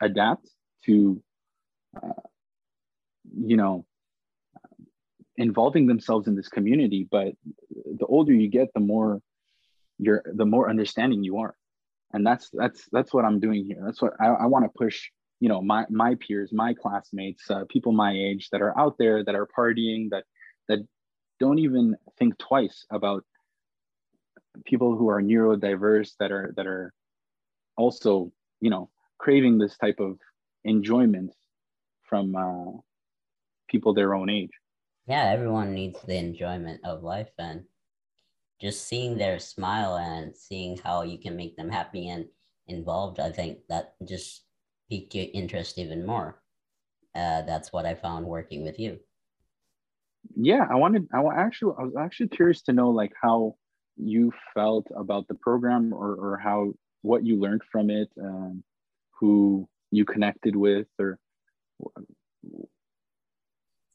adapt 0.00 0.48
to 0.86 1.22
uh, 1.96 2.22
you 3.36 3.56
know 3.56 3.84
involving 5.36 5.86
themselves 5.86 6.28
in 6.28 6.34
this 6.34 6.48
community 6.48 7.08
but 7.10 7.32
the 7.70 8.04
older 8.06 8.34
you 8.34 8.48
get 8.48 8.68
the 8.74 8.80
more 8.80 9.20
you're 10.02 10.22
the 10.34 10.46
more 10.46 10.68
understanding 10.68 11.22
you 11.22 11.38
are. 11.38 11.54
And 12.12 12.26
that's 12.26 12.50
that's 12.52 12.88
that's 12.92 13.14
what 13.14 13.24
i'm 13.24 13.40
doing 13.40 13.64
here. 13.64 13.82
That's 13.84 14.02
what 14.02 14.12
i, 14.20 14.26
I 14.26 14.46
want 14.46 14.64
to 14.66 14.78
push 14.78 15.10
you 15.42 15.48
know 15.48 15.60
my 15.60 15.84
my 15.90 16.14
peers 16.14 16.50
my 16.52 16.72
classmates 16.72 17.50
uh, 17.50 17.64
people 17.68 17.90
my 17.90 18.12
age 18.12 18.48
that 18.52 18.62
are 18.62 18.78
out 18.78 18.96
there 18.96 19.24
that 19.24 19.34
are 19.34 19.48
partying 19.58 20.08
that 20.10 20.24
that 20.68 20.78
don't 21.40 21.58
even 21.58 21.96
think 22.16 22.38
twice 22.38 22.86
about 22.92 23.24
people 24.64 24.96
who 24.96 25.08
are 25.08 25.20
neurodiverse 25.20 26.12
that 26.20 26.30
are 26.30 26.54
that 26.56 26.68
are 26.68 26.94
also 27.76 28.30
you 28.60 28.70
know 28.70 28.88
craving 29.18 29.58
this 29.58 29.76
type 29.78 29.98
of 29.98 30.16
enjoyment 30.64 31.32
from 32.08 32.36
uh, 32.36 32.70
people 33.68 33.94
their 33.94 34.14
own 34.14 34.30
age. 34.30 34.54
Yeah 35.08 35.24
everyone 35.30 35.74
needs 35.74 36.00
the 36.02 36.18
enjoyment 36.18 36.80
of 36.84 37.02
life 37.02 37.34
and 37.36 37.64
just 38.62 38.86
seeing 38.86 39.18
their 39.18 39.40
smile 39.40 39.96
and 39.96 40.36
seeing 40.36 40.78
how 40.78 41.02
you 41.02 41.18
can 41.18 41.36
make 41.36 41.56
them 41.56 41.68
happy 41.68 42.08
and 42.08 42.24
involved 42.68 43.18
i 43.18 43.30
think 43.30 43.58
that 43.68 43.94
just 44.06 44.44
piqued 44.88 45.14
your 45.14 45.26
interest 45.32 45.78
even 45.78 46.06
more. 46.06 46.40
Uh, 47.14 47.42
that's 47.42 47.72
what 47.72 47.84
i 47.84 47.94
found 47.94 48.24
working 48.24 48.62
with 48.62 48.78
you. 48.78 48.98
Yeah 50.36 50.64
i 50.70 50.76
wanted 50.76 51.08
i 51.12 51.20
actually 51.36 51.74
i 51.78 51.82
was 51.82 51.96
actually 51.98 52.28
curious 52.28 52.62
to 52.62 52.72
know 52.72 52.90
like 52.90 53.12
how 53.20 53.56
you 53.96 54.32
felt 54.54 54.86
about 54.96 55.26
the 55.28 55.34
program 55.34 55.92
or, 55.92 56.14
or 56.14 56.38
how 56.38 56.72
what 57.02 57.24
you 57.26 57.38
learned 57.38 57.62
from 57.70 57.90
it 57.90 58.08
um, 58.20 58.62
who 59.18 59.68
you 59.90 60.04
connected 60.04 60.54
with 60.56 60.86
or 60.98 61.18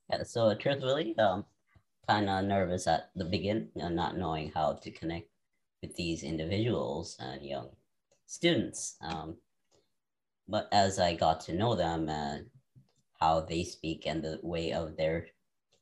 yeah 0.09 0.23
so 0.23 0.53
truthfully 0.55 1.17
um 1.17 1.45
kind 2.07 2.29
of 2.29 2.45
nervous 2.45 2.87
at 2.87 3.09
the 3.15 3.25
beginning 3.25 3.69
not 3.75 4.17
knowing 4.17 4.51
how 4.53 4.73
to 4.73 4.91
connect 4.91 5.29
with 5.81 5.95
these 5.95 6.23
individuals 6.23 7.17
and 7.19 7.43
young 7.43 7.69
students 8.25 8.95
um, 9.01 9.35
but 10.47 10.67
as 10.71 10.99
i 10.99 11.13
got 11.13 11.39
to 11.39 11.53
know 11.53 11.75
them 11.75 12.09
and 12.09 12.45
how 13.19 13.39
they 13.41 13.63
speak 13.63 14.05
and 14.05 14.23
the 14.23 14.39
way 14.43 14.71
of 14.71 14.95
their 14.95 15.27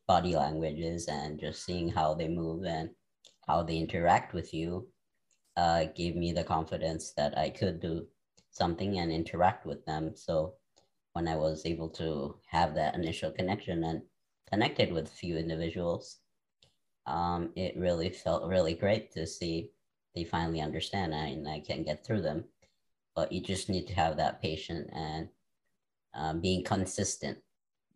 body 0.08 0.36
languages 0.36 1.08
and 1.08 1.40
just 1.40 1.64
seeing 1.66 1.90
how 1.90 2.14
they 2.14 2.28
move 2.28 2.66
and 2.66 2.90
how 3.48 3.64
they 3.64 3.78
interact 3.78 4.34
with 4.34 4.54
you 4.54 4.88
uh, 5.58 5.86
gave 5.96 6.16
me 6.16 6.32
the 6.32 6.44
confidence 6.44 7.12
that 7.16 7.38
I 7.38 7.50
could 7.50 7.80
do 7.80 8.06
something 8.52 9.00
and 9.00 9.12
interact 9.12 9.66
with 9.66 9.86
them. 9.86 10.12
So 10.16 10.54
when 11.14 11.28
I 11.28 11.36
was 11.36 11.66
able 11.66 11.90
to 11.90 12.36
have 12.48 12.76
that 12.76 12.96
initial 12.96 13.32
connection 13.32 13.84
and 13.84 14.02
connected 14.50 14.92
with 14.92 15.10
few 15.10 15.38
individuals, 15.38 16.18
um, 17.06 17.52
it 17.56 17.78
really 17.78 18.10
felt 18.10 18.50
really 18.50 18.74
great 18.74 19.12
to 19.14 19.28
see 19.28 19.72
they 20.16 20.24
finally 20.24 20.62
understand 20.62 21.14
and 21.14 21.48
I 21.48 21.60
can 21.60 21.84
get 21.84 22.06
through 22.06 22.22
them. 22.22 22.46
But 23.16 23.32
you 23.32 23.42
just 23.42 23.70
need 23.70 23.88
to 23.88 23.96
have 23.96 24.18
that 24.18 24.42
patience 24.42 24.90
and 24.94 25.30
um, 26.14 26.42
being 26.42 26.64
consistent. 26.64 27.38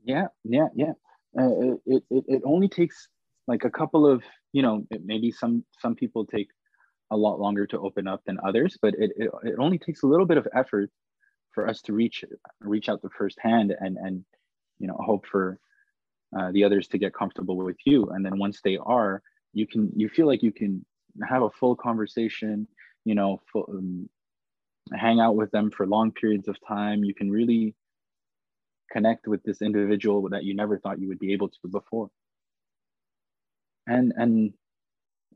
Yeah, 0.04 0.28
yeah, 0.44 0.68
yeah 0.76 0.94
uh, 1.38 1.76
it, 1.86 2.04
it, 2.10 2.26
it 2.28 2.42
only 2.46 2.68
takes 2.68 3.08
like 3.48 3.66
a 3.66 3.70
couple 3.70 4.08
of 4.08 4.24
you 4.54 4.62
know 4.62 4.86
maybe 5.04 5.32
some 5.32 5.64
some 5.80 5.96
people 5.96 6.26
take 6.26 6.50
a 7.12 7.18
lot 7.18 7.40
longer 7.40 7.66
to 7.68 7.80
open 7.80 8.08
up 8.08 8.22
than 8.26 8.40
others 8.44 8.78
but 8.82 8.94
it, 8.96 9.12
it, 9.18 9.30
it 9.44 9.56
only 9.60 9.78
takes 9.78 10.04
a 10.04 10.08
little 10.08 10.26
bit 10.26 10.38
of 10.38 10.48
effort 10.56 10.90
for 11.54 11.68
us 11.68 11.82
to 11.82 11.94
reach 11.94 12.24
reach 12.62 12.90
out 12.90 13.02
the 13.02 13.10
first 13.18 13.38
hand 13.42 13.76
and 13.80 13.98
and 13.98 14.24
you 14.80 14.88
know 14.88 14.98
hope 15.00 15.26
for 15.26 15.60
uh, 16.38 16.52
the 16.52 16.64
others 16.64 16.88
to 16.88 16.98
get 16.98 17.14
comfortable 17.14 17.58
with 17.58 17.78
you. 17.86 18.10
And 18.10 18.26
then 18.26 18.38
once 18.38 18.62
they 18.64 18.78
are 18.78 19.22
you 19.54 19.66
can 19.66 19.92
you 19.96 20.10
feel 20.10 20.28
like 20.28 20.44
you 20.44 20.52
can 20.52 20.86
have 21.28 21.42
a 21.42 21.50
full 21.50 21.76
conversation 21.76 22.68
you 23.04 23.16
know 23.16 23.42
full, 23.52 23.66
um, 23.70 24.10
hang 24.94 25.20
out 25.20 25.36
with 25.36 25.52
them 25.52 25.72
for 25.72 25.86
long 25.86 26.12
periods 26.12 26.48
of 26.48 26.56
time. 26.68 27.04
You 27.04 27.14
can 27.14 27.32
really 27.32 27.76
connect 28.92 29.28
with 29.28 29.44
this 29.44 29.62
individual 29.62 30.30
that 30.30 30.44
you 30.44 30.56
never 30.56 30.80
thought 30.80 31.00
you 31.00 31.08
would 31.08 31.20
be 31.20 31.34
able 31.34 31.50
to 31.50 31.68
before. 31.72 32.10
And 33.88 34.14
and 34.16 34.54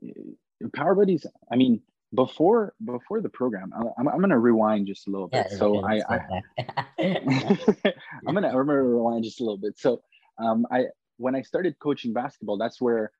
uh, 0.04 0.68
power 0.74 0.94
buddies 0.94 1.26
i 1.50 1.56
mean 1.56 1.80
before 2.14 2.72
before 2.84 3.20
the 3.20 3.28
program 3.28 3.72
i'm, 3.98 4.08
I'm 4.08 4.20
gonna 4.20 4.38
rewind 4.38 4.86
just 4.86 5.08
a 5.08 5.10
little 5.10 5.28
bit. 5.28 5.46
Yeah, 5.50 5.58
so 5.58 5.84
i, 5.84 6.00
I 6.08 6.20
i'm 8.26 8.34
gonna 8.34 8.48
I'm 8.48 8.66
gonna 8.66 8.82
rewind 8.82 9.24
just 9.24 9.40
a 9.40 9.44
little 9.44 9.58
bit. 9.58 9.78
So 9.78 10.02
um 10.38 10.66
i 10.70 10.84
when 11.16 11.34
i 11.34 11.42
started 11.42 11.78
coaching 11.78 12.12
basketball 12.12 12.58
that's 12.58 12.80
where 12.80 13.10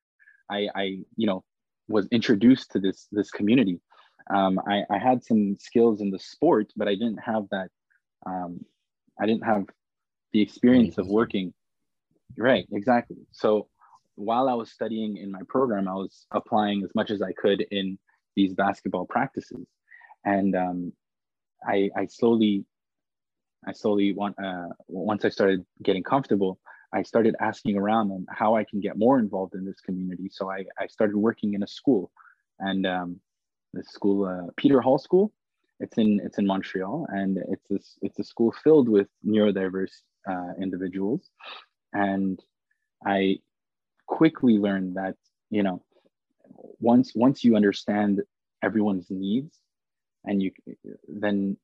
i 0.50 0.68
i 0.74 0.98
you 1.16 1.26
know 1.26 1.44
was 1.88 2.06
introduced 2.10 2.70
to 2.72 2.78
this 2.78 3.06
this 3.12 3.30
community. 3.30 3.80
Um, 4.34 4.58
I, 4.66 4.84
I 4.90 4.98
had 4.98 5.22
some 5.22 5.56
skills 5.58 6.00
in 6.00 6.10
the 6.10 6.18
sport, 6.18 6.72
but 6.76 6.88
I 6.88 6.94
didn't 6.94 7.18
have 7.18 7.44
that. 7.50 7.68
Um, 8.24 8.64
I 9.20 9.26
didn't 9.26 9.44
have 9.44 9.64
the 10.32 10.40
experience 10.40 10.96
of 10.98 11.06
working. 11.06 11.52
Right 12.36 12.66
exactly. 12.72 13.18
So 13.32 13.68
while 14.16 14.48
i 14.48 14.54
was 14.54 14.70
studying 14.70 15.16
in 15.16 15.28
my 15.28 15.40
program 15.48 15.88
i 15.88 15.92
was 15.92 16.24
applying 16.30 16.84
as 16.84 16.94
much 16.94 17.10
as 17.10 17.20
i 17.20 17.32
could 17.32 17.60
in 17.72 17.98
these 18.36 18.54
basketball 18.54 19.04
practices. 19.06 19.66
And 20.24 20.54
um, 20.54 20.92
I, 21.66 21.90
I 21.96 22.06
slowly 22.06 22.64
i 23.66 23.72
slowly 23.72 24.12
want 24.12 24.36
uh, 24.42 24.68
once 24.88 25.24
i 25.24 25.28
started 25.28 25.64
getting 25.82 26.02
comfortable 26.02 26.58
i 26.94 27.02
started 27.02 27.34
asking 27.40 27.76
around 27.76 28.10
on 28.10 28.26
how 28.30 28.56
i 28.56 28.64
can 28.64 28.80
get 28.80 28.96
more 28.96 29.18
involved 29.18 29.54
in 29.54 29.64
this 29.64 29.80
community 29.80 30.28
so 30.30 30.50
i, 30.50 30.64
I 30.78 30.86
started 30.86 31.16
working 31.16 31.54
in 31.54 31.62
a 31.62 31.66
school 31.66 32.10
and 32.58 32.86
um, 32.86 33.20
the 33.72 33.82
school 33.84 34.24
uh, 34.24 34.50
peter 34.56 34.80
hall 34.80 34.98
school 34.98 35.32
it's 35.80 35.98
in 35.98 36.20
it's 36.24 36.38
in 36.38 36.46
montreal 36.46 37.06
and 37.10 37.38
it's 37.48 37.66
this 37.68 37.98
it's 38.00 38.18
a 38.18 38.24
school 38.24 38.54
filled 38.62 38.88
with 38.88 39.08
neurodiverse 39.26 39.96
uh, 40.30 40.52
individuals. 40.60 41.30
And 41.92 42.40
I 43.06 43.38
quickly 44.06 44.58
learned 44.58 44.96
that, 44.96 45.16
you 45.50 45.62
know, 45.62 45.82
once 46.80 47.12
once 47.14 47.44
you 47.44 47.56
understand 47.56 48.22
everyone's 48.62 49.06
needs 49.10 49.58
and 50.24 50.42
you 50.42 50.50
then 51.08 51.56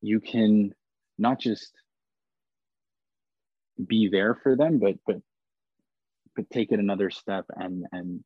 you 0.00 0.20
can 0.20 0.74
not 1.18 1.38
just 1.38 1.72
be 3.86 4.08
there 4.08 4.34
for 4.42 4.56
them 4.56 4.78
but 4.78 4.96
but 5.06 5.20
but 6.34 6.48
take 6.50 6.72
it 6.72 6.78
another 6.78 7.10
step 7.10 7.44
and 7.56 7.86
and 7.92 8.22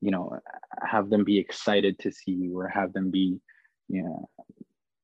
you 0.00 0.10
know 0.10 0.38
have 0.86 1.10
them 1.10 1.24
be 1.24 1.38
excited 1.38 1.98
to 1.98 2.10
see 2.10 2.32
you 2.32 2.58
or 2.58 2.68
have 2.68 2.92
them 2.92 3.10
be 3.10 3.38
you 3.88 4.02
know 4.02 4.28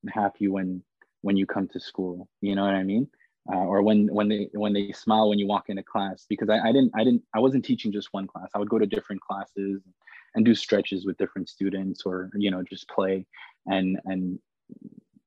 happy 0.08 0.48
when 0.48 0.82
when 1.22 1.36
you 1.36 1.44
come 1.44 1.68
to 1.68 1.80
school. 1.80 2.28
You 2.40 2.54
know 2.54 2.64
what 2.64 2.74
i 2.74 2.82
mean? 2.82 3.08
Uh, 3.52 3.58
or 3.58 3.82
when 3.82 4.08
when 4.12 4.28
they 4.28 4.48
when 4.52 4.72
they 4.72 4.92
smile 4.92 5.28
when 5.28 5.38
you 5.38 5.46
walk 5.46 5.68
into 5.68 5.82
class 5.82 6.26
because 6.28 6.48
I, 6.48 6.58
I 6.60 6.72
didn't 6.72 6.92
I 6.96 7.04
didn't 7.04 7.22
I 7.34 7.40
wasn't 7.40 7.64
teaching 7.64 7.92
just 7.92 8.08
one 8.12 8.26
class. 8.26 8.48
I 8.54 8.58
would 8.58 8.68
go 8.68 8.78
to 8.78 8.86
different 8.86 9.20
classes 9.22 9.82
and 10.34 10.44
do 10.44 10.54
stretches 10.54 11.06
with 11.06 11.16
different 11.16 11.48
students 11.48 12.02
or 12.04 12.30
you 12.34 12.50
know 12.50 12.62
just 12.62 12.88
play. 12.88 13.26
And 13.66 13.98
and 14.04 14.38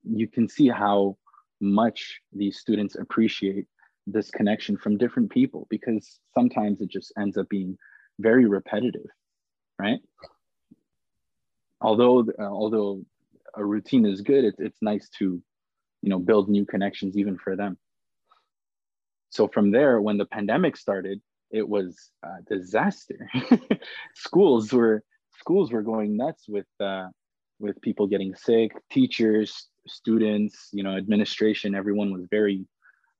you 0.03 0.27
can 0.27 0.47
see 0.49 0.67
how 0.67 1.17
much 1.61 2.19
these 2.33 2.59
students 2.59 2.95
appreciate 2.95 3.67
this 4.11 4.29
connection 4.31 4.77
from 4.77 4.97
different 4.97 5.29
people 5.31 5.67
because 5.69 6.19
sometimes 6.33 6.81
it 6.81 6.89
just 6.89 7.11
ends 7.17 7.37
up 7.37 7.47
being 7.49 7.77
very 8.19 8.45
repetitive 8.45 9.09
right 9.77 9.99
although 11.81 12.19
uh, 12.39 12.43
although 12.43 13.01
a 13.55 13.65
routine 13.65 14.05
is 14.05 14.21
good 14.21 14.43
it, 14.43 14.55
it's 14.59 14.81
nice 14.81 15.09
to 15.17 15.41
you 16.01 16.09
know 16.09 16.19
build 16.19 16.49
new 16.49 16.65
connections 16.65 17.17
even 17.17 17.37
for 17.37 17.55
them 17.55 17.77
so 19.29 19.47
from 19.47 19.71
there, 19.71 20.01
when 20.01 20.17
the 20.17 20.25
pandemic 20.25 20.75
started, 20.75 21.21
it 21.51 21.67
was 21.67 22.09
a 22.23 22.41
disaster. 22.49 23.29
schools 24.15 24.73
were 24.73 25.03
schools 25.39 25.71
were 25.71 25.83
going 25.83 26.17
nuts 26.17 26.45
with 26.47 26.67
uh, 26.79 27.07
with 27.59 27.79
people 27.81 28.07
getting 28.07 28.35
sick, 28.35 28.71
teachers, 28.91 29.67
students, 29.87 30.69
you 30.73 30.83
know, 30.83 30.95
administration. 30.95 31.75
Everyone 31.75 32.11
was 32.11 32.25
very 32.29 32.65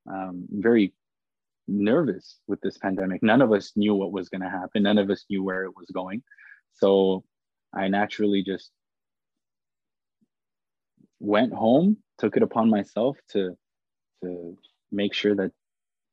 um, 0.10 0.46
very 0.50 0.94
nervous 1.68 2.40
with 2.48 2.60
this 2.62 2.78
pandemic. 2.78 3.22
None 3.22 3.42
of 3.42 3.52
us 3.52 3.74
knew 3.76 3.96
what 3.96 4.12
was 4.12 4.30
going 4.30 4.42
to 4.42 4.50
happen. 4.50 4.84
None 4.84 4.98
of 4.98 5.10
us 5.10 5.26
knew 5.30 5.44
where 5.44 5.64
it 5.64 5.76
was 5.76 5.88
going. 5.94 6.24
So 6.74 7.24
I 7.74 7.88
naturally 7.88 8.44
just 8.44 8.72
went 11.20 11.54
home, 11.54 11.98
took 12.18 12.38
it 12.38 12.44
upon 12.44 12.70
myself 12.70 13.18
to 13.32 13.56
to 14.24 14.58
make 14.92 15.14
sure 15.14 15.36
that 15.36 15.52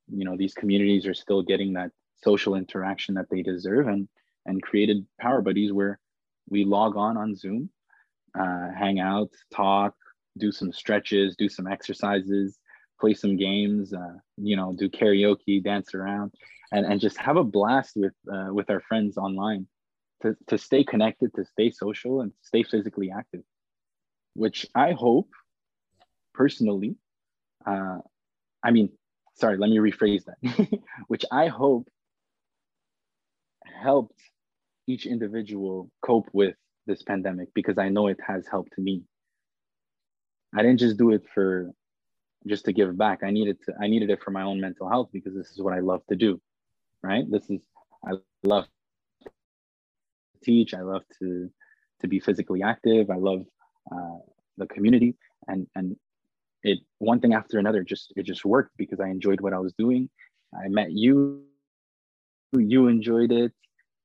you 0.08 0.24
know 0.24 0.36
these 0.36 0.54
communities 0.54 1.06
are 1.06 1.14
still 1.14 1.42
getting 1.42 1.72
that 1.74 1.90
social 2.22 2.54
interaction 2.54 3.14
that 3.14 3.26
they 3.30 3.42
deserve 3.42 3.88
and 3.88 4.08
and 4.46 4.62
created 4.62 5.06
power 5.20 5.42
buddies 5.42 5.72
where 5.72 5.98
we 6.48 6.64
log 6.64 6.96
on 6.96 7.16
on 7.16 7.34
zoom 7.34 7.68
uh, 8.38 8.68
hang 8.78 9.00
out 9.00 9.30
talk 9.52 9.94
do 10.38 10.52
some 10.52 10.72
stretches 10.72 11.34
do 11.36 11.48
some 11.48 11.66
exercises 11.66 12.58
play 13.00 13.14
some 13.14 13.36
games 13.36 13.92
uh, 13.92 14.14
you 14.36 14.56
know 14.56 14.72
do 14.76 14.88
karaoke 14.88 15.62
dance 15.62 15.94
around 15.94 16.32
and, 16.72 16.86
and 16.86 17.00
just 17.00 17.18
have 17.18 17.36
a 17.36 17.44
blast 17.44 17.92
with 17.96 18.14
uh, 18.32 18.48
with 18.52 18.70
our 18.70 18.80
friends 18.80 19.16
online 19.16 19.66
to, 20.22 20.34
to 20.46 20.56
stay 20.56 20.82
connected 20.82 21.32
to 21.34 21.44
stay 21.44 21.70
social 21.70 22.20
and 22.20 22.32
stay 22.42 22.62
physically 22.62 23.10
active 23.10 23.42
which 24.34 24.66
i 24.74 24.92
hope 24.92 25.28
personally 26.34 26.96
uh, 27.66 27.98
i 28.62 28.70
mean 28.70 28.90
sorry 29.34 29.56
let 29.56 29.70
me 29.70 29.76
rephrase 29.78 30.24
that 30.24 30.68
which 31.08 31.24
i 31.30 31.48
hope 31.48 31.88
helped 33.82 34.20
each 34.86 35.06
individual 35.06 35.90
cope 36.02 36.28
with 36.32 36.54
this 36.86 37.02
pandemic 37.02 37.48
because 37.54 37.78
I 37.78 37.88
know 37.88 38.06
it 38.06 38.18
has 38.26 38.46
helped 38.48 38.78
me. 38.78 39.02
I 40.54 40.62
didn't 40.62 40.78
just 40.78 40.96
do 40.96 41.10
it 41.10 41.24
for 41.34 41.70
just 42.46 42.64
to 42.66 42.72
give 42.72 42.96
back. 42.96 43.22
I 43.22 43.30
needed 43.30 43.58
to 43.66 43.74
I 43.80 43.86
needed 43.86 44.10
it 44.10 44.22
for 44.22 44.30
my 44.30 44.42
own 44.42 44.60
mental 44.60 44.88
health 44.88 45.10
because 45.12 45.34
this 45.34 45.50
is 45.50 45.60
what 45.60 45.74
I 45.74 45.80
love 45.80 46.02
to 46.08 46.16
do. 46.16 46.40
Right? 47.02 47.24
This 47.30 47.48
is 47.50 47.60
I 48.04 48.12
love 48.44 48.66
to 49.24 49.30
teach, 50.42 50.74
I 50.74 50.82
love 50.82 51.02
to 51.20 51.50
to 52.00 52.08
be 52.08 52.20
physically 52.20 52.62
active, 52.62 53.10
I 53.10 53.16
love 53.16 53.44
uh, 53.90 54.18
the 54.56 54.66
community 54.66 55.16
and 55.48 55.66
and 55.74 55.96
it 56.62 56.78
one 56.98 57.20
thing 57.20 57.34
after 57.34 57.58
another 57.58 57.82
just 57.82 58.12
it 58.16 58.24
just 58.24 58.44
worked 58.44 58.76
because 58.76 59.00
I 59.00 59.08
enjoyed 59.08 59.40
what 59.40 59.52
I 59.52 59.58
was 59.58 59.72
doing. 59.74 60.08
I 60.54 60.68
met 60.68 60.92
you 60.92 61.44
you 62.52 62.88
enjoyed 62.88 63.32
it 63.32 63.52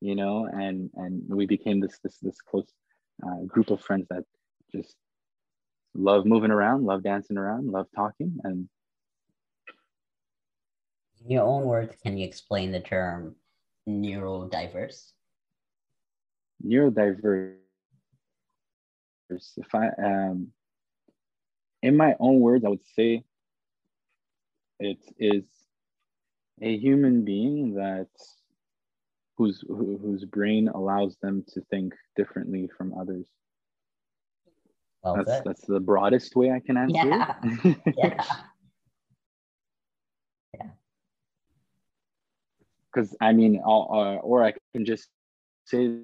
you 0.02 0.16
know, 0.16 0.48
and 0.52 0.90
and 0.96 1.24
we 1.30 1.46
became 1.46 1.80
this 1.80 2.00
this 2.04 2.18
this 2.22 2.42
close 2.42 2.68
uh, 3.26 3.44
group 3.48 3.70
of 3.70 3.80
friends 3.82 4.08
that 4.10 4.24
just 4.74 4.96
love 5.94 6.26
moving 6.26 6.52
around, 6.52 6.86
love 6.86 7.04
dancing 7.04 7.38
around, 7.38 7.72
love 7.72 7.88
talking, 7.96 8.38
and. 8.44 8.70
In 11.24 11.32
your 11.32 11.46
own 11.46 11.66
words, 11.66 11.96
can 12.02 12.18
you 12.18 12.26
explain 12.26 12.72
the 12.72 12.80
term 12.80 13.36
neurodiverse? 13.88 15.12
Neurodiverse. 16.66 17.56
If 19.30 19.76
I 19.76 19.90
um, 20.04 20.48
in 21.82 21.96
my 21.96 22.16
own 22.20 22.40
words, 22.40 22.66
I 22.66 22.70
would 22.70 22.86
say 22.96 23.24
it 24.80 25.00
is 25.18 25.46
a 26.62 26.78
human 26.78 27.24
being 27.24 27.76
that 27.76 28.10
whose 29.38 29.64
whose 29.68 30.26
brain 30.26 30.68
allows 30.68 31.18
them 31.22 31.44
to 31.54 31.62
think 31.70 31.94
differently 32.16 32.70
from 32.78 32.94
others. 33.00 33.28
That's 35.04 35.42
that's 35.44 35.66
the 35.66 35.80
broadest 35.80 36.36
way 36.36 36.52
I 36.52 36.60
can 36.60 36.78
answer. 36.78 36.94
Yeah. 36.94 37.36
yeah. 37.98 38.24
yeah. 40.54 40.68
Because 42.94 43.16
I 43.22 43.34
mean, 43.34 43.62
I'll, 43.66 43.88
uh, 43.92 44.16
or 44.18 44.44
I 44.44 44.54
can 44.74 44.86
just 44.86 45.10
say 45.66 46.02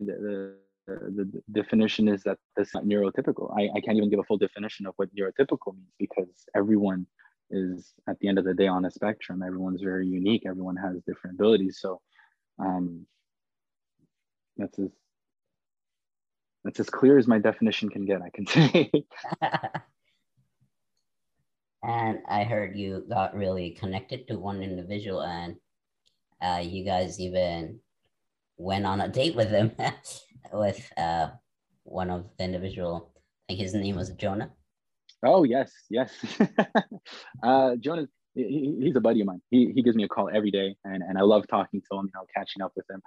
the, 0.00 0.54
the, 0.86 0.86
the 0.86 1.42
definition 1.52 2.08
is 2.08 2.22
that 2.24 2.38
this 2.56 2.68
is 2.68 2.74
not 2.74 2.84
neurotypical. 2.84 3.50
I, 3.58 3.68
I 3.76 3.80
can't 3.80 3.96
even 3.96 4.10
give 4.10 4.20
a 4.20 4.24
full 4.24 4.38
definition 4.38 4.86
of 4.86 4.94
what 4.96 5.14
neurotypical 5.14 5.74
means 5.74 5.94
because 5.98 6.46
everyone 6.54 7.06
is 7.50 7.92
at 8.08 8.18
the 8.20 8.28
end 8.28 8.38
of 8.38 8.44
the 8.44 8.54
day 8.54 8.66
on 8.66 8.84
a 8.84 8.90
spectrum. 8.90 9.42
Everyone's 9.42 9.82
very 9.82 10.06
unique. 10.06 10.44
Everyone 10.46 10.76
has 10.76 11.00
different 11.06 11.34
abilities. 11.34 11.78
So 11.80 12.00
um, 12.58 13.06
that's 14.56 14.78
as 14.78 14.90
that's 16.64 16.80
as 16.80 16.90
clear 16.90 17.18
as 17.18 17.26
my 17.26 17.38
definition 17.38 17.88
can 17.88 18.04
get. 18.04 18.22
I 18.22 18.30
can 18.30 18.46
say. 18.54 18.90
and 21.82 22.18
I 22.28 22.44
heard 22.44 22.76
you 22.76 23.04
got 23.08 23.36
really 23.36 23.70
connected 23.70 24.26
to 24.28 24.38
one 24.38 24.62
individual, 24.62 25.22
and 25.22 25.56
uh, 26.40 26.62
you 26.62 26.84
guys 26.84 27.20
even 27.20 27.80
went 28.56 28.86
on 28.86 29.00
a 29.00 29.08
date 29.08 29.36
with 29.36 29.50
him, 29.50 29.72
with 30.52 30.92
uh, 30.96 31.28
one 31.84 32.10
of 32.10 32.26
the 32.38 32.44
individual. 32.44 33.12
I 33.14 33.52
think 33.52 33.60
his 33.60 33.74
name 33.74 33.96
was 33.96 34.10
Jonah. 34.10 34.50
Oh 35.22 35.44
yes, 35.44 35.72
yes. 35.90 36.10
uh, 37.42 37.76
Jonah 37.76 38.06
he, 38.34 38.78
he's 38.80 38.96
a 38.96 39.00
buddy 39.00 39.20
of 39.20 39.26
mine. 39.26 39.40
He, 39.50 39.72
he 39.74 39.82
gives 39.82 39.96
me 39.96 40.04
a 40.04 40.08
call 40.08 40.28
every 40.32 40.50
day, 40.50 40.76
and, 40.84 41.02
and 41.02 41.16
I 41.16 41.22
love 41.22 41.46
talking 41.48 41.80
to 41.90 41.98
him. 41.98 42.06
You 42.06 42.12
know, 42.14 42.26
catching 42.36 42.62
up 42.62 42.72
with 42.76 42.86
him, 42.90 43.02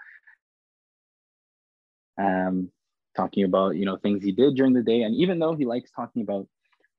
um, 2.18 2.72
talking 3.18 3.44
about 3.44 3.76
you 3.76 3.86
know 3.86 3.98
things 3.98 4.24
he 4.24 4.32
did 4.32 4.56
during 4.56 4.74
the 4.74 4.84
day. 4.84 5.02
And 5.02 5.14
even 5.16 5.40
though 5.40 5.56
he 5.56 5.66
likes 5.66 5.92
talking 5.92 6.22
about 6.22 6.48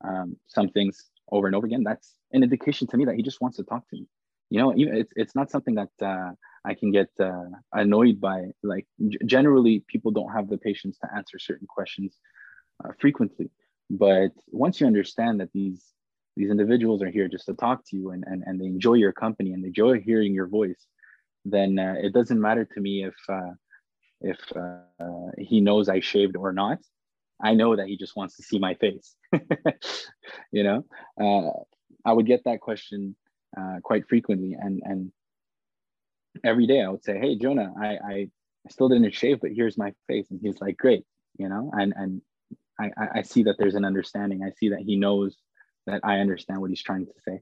um, 0.04 0.36
some 0.48 0.68
things 0.68 0.94
over 1.32 1.46
and 1.46 1.56
over 1.56 1.66
again, 1.66 1.84
that's 1.84 2.14
an 2.32 2.42
indication 2.42 2.86
to 2.88 2.96
me 2.96 3.04
that 3.06 3.14
he 3.14 3.22
just 3.22 3.40
wants 3.40 3.56
to 3.56 3.64
talk 3.64 3.88
to 3.88 3.96
me. 3.96 4.06
You 4.50 4.58
know, 4.60 4.74
it's 4.76 5.12
it's 5.16 5.34
not 5.34 5.50
something 5.50 5.76
that 5.76 5.94
uh, 6.02 6.30
I 6.64 6.74
can 6.74 6.90
get 6.90 7.10
uh, 7.20 7.50
annoyed 7.72 8.20
by. 8.20 8.38
Like 8.62 8.86
generally, 9.26 9.84
people 9.92 10.10
don't 10.10 10.32
have 10.32 10.48
the 10.48 10.58
patience 10.58 10.98
to 10.98 11.08
answer 11.14 11.38
certain 11.38 11.66
questions 11.66 12.16
uh, 12.84 12.90
frequently. 12.98 13.50
But 13.90 14.32
once 14.64 14.80
you 14.80 14.86
understand 14.86 15.40
that 15.40 15.52
these 15.52 15.82
these 16.36 16.50
individuals 16.50 17.02
are 17.02 17.10
here 17.10 17.28
just 17.28 17.46
to 17.46 17.54
talk 17.54 17.84
to 17.88 17.96
you 17.96 18.10
and, 18.12 18.22
and, 18.26 18.44
and 18.46 18.60
they 18.60 18.66
enjoy 18.66 18.94
your 18.94 19.12
company 19.12 19.52
and 19.52 19.62
they 19.62 19.68
enjoy 19.68 20.00
hearing 20.00 20.32
your 20.32 20.46
voice, 20.46 20.86
then 21.44 21.78
uh, 21.78 21.94
it 22.00 22.12
doesn't 22.12 22.40
matter 22.40 22.64
to 22.64 22.80
me 22.80 23.04
if 23.04 23.16
uh, 23.28 23.50
if 24.20 24.38
uh, 24.56 25.30
he 25.38 25.60
knows 25.60 25.88
I 25.88 26.00
shaved 26.00 26.36
or 26.36 26.52
not. 26.52 26.78
I 27.42 27.54
know 27.54 27.76
that 27.76 27.86
he 27.86 27.96
just 27.96 28.16
wants 28.16 28.36
to 28.36 28.42
see 28.42 28.58
my 28.58 28.74
face. 28.74 29.14
you 30.52 30.64
know, 30.64 30.84
uh, 31.20 31.50
I 32.04 32.12
would 32.12 32.26
get 32.26 32.44
that 32.44 32.60
question 32.60 33.14
uh, 33.56 33.76
quite 33.82 34.08
frequently, 34.08 34.56
and 34.58 34.82
and 34.84 35.12
every 36.44 36.66
day 36.66 36.82
I 36.82 36.88
would 36.88 37.04
say, 37.04 37.18
"Hey, 37.18 37.36
Jonah, 37.36 37.72
I, 37.80 37.86
I 37.86 38.28
still 38.68 38.88
didn't 38.88 39.14
shave, 39.14 39.40
but 39.40 39.52
here's 39.52 39.78
my 39.78 39.92
face," 40.08 40.26
and 40.30 40.40
he's 40.42 40.60
like, 40.60 40.76
"Great," 40.76 41.04
you 41.38 41.48
know, 41.48 41.70
and 41.72 41.94
and 41.96 42.22
I, 42.80 42.90
I 43.16 43.22
see 43.22 43.44
that 43.44 43.56
there's 43.58 43.74
an 43.74 43.84
understanding. 43.84 44.42
I 44.42 44.50
see 44.58 44.70
that 44.70 44.80
he 44.80 44.96
knows 44.96 45.36
that 45.86 46.00
I 46.04 46.18
understand 46.18 46.60
what 46.60 46.70
he's 46.70 46.82
trying 46.82 47.06
to 47.06 47.12
say. 47.26 47.40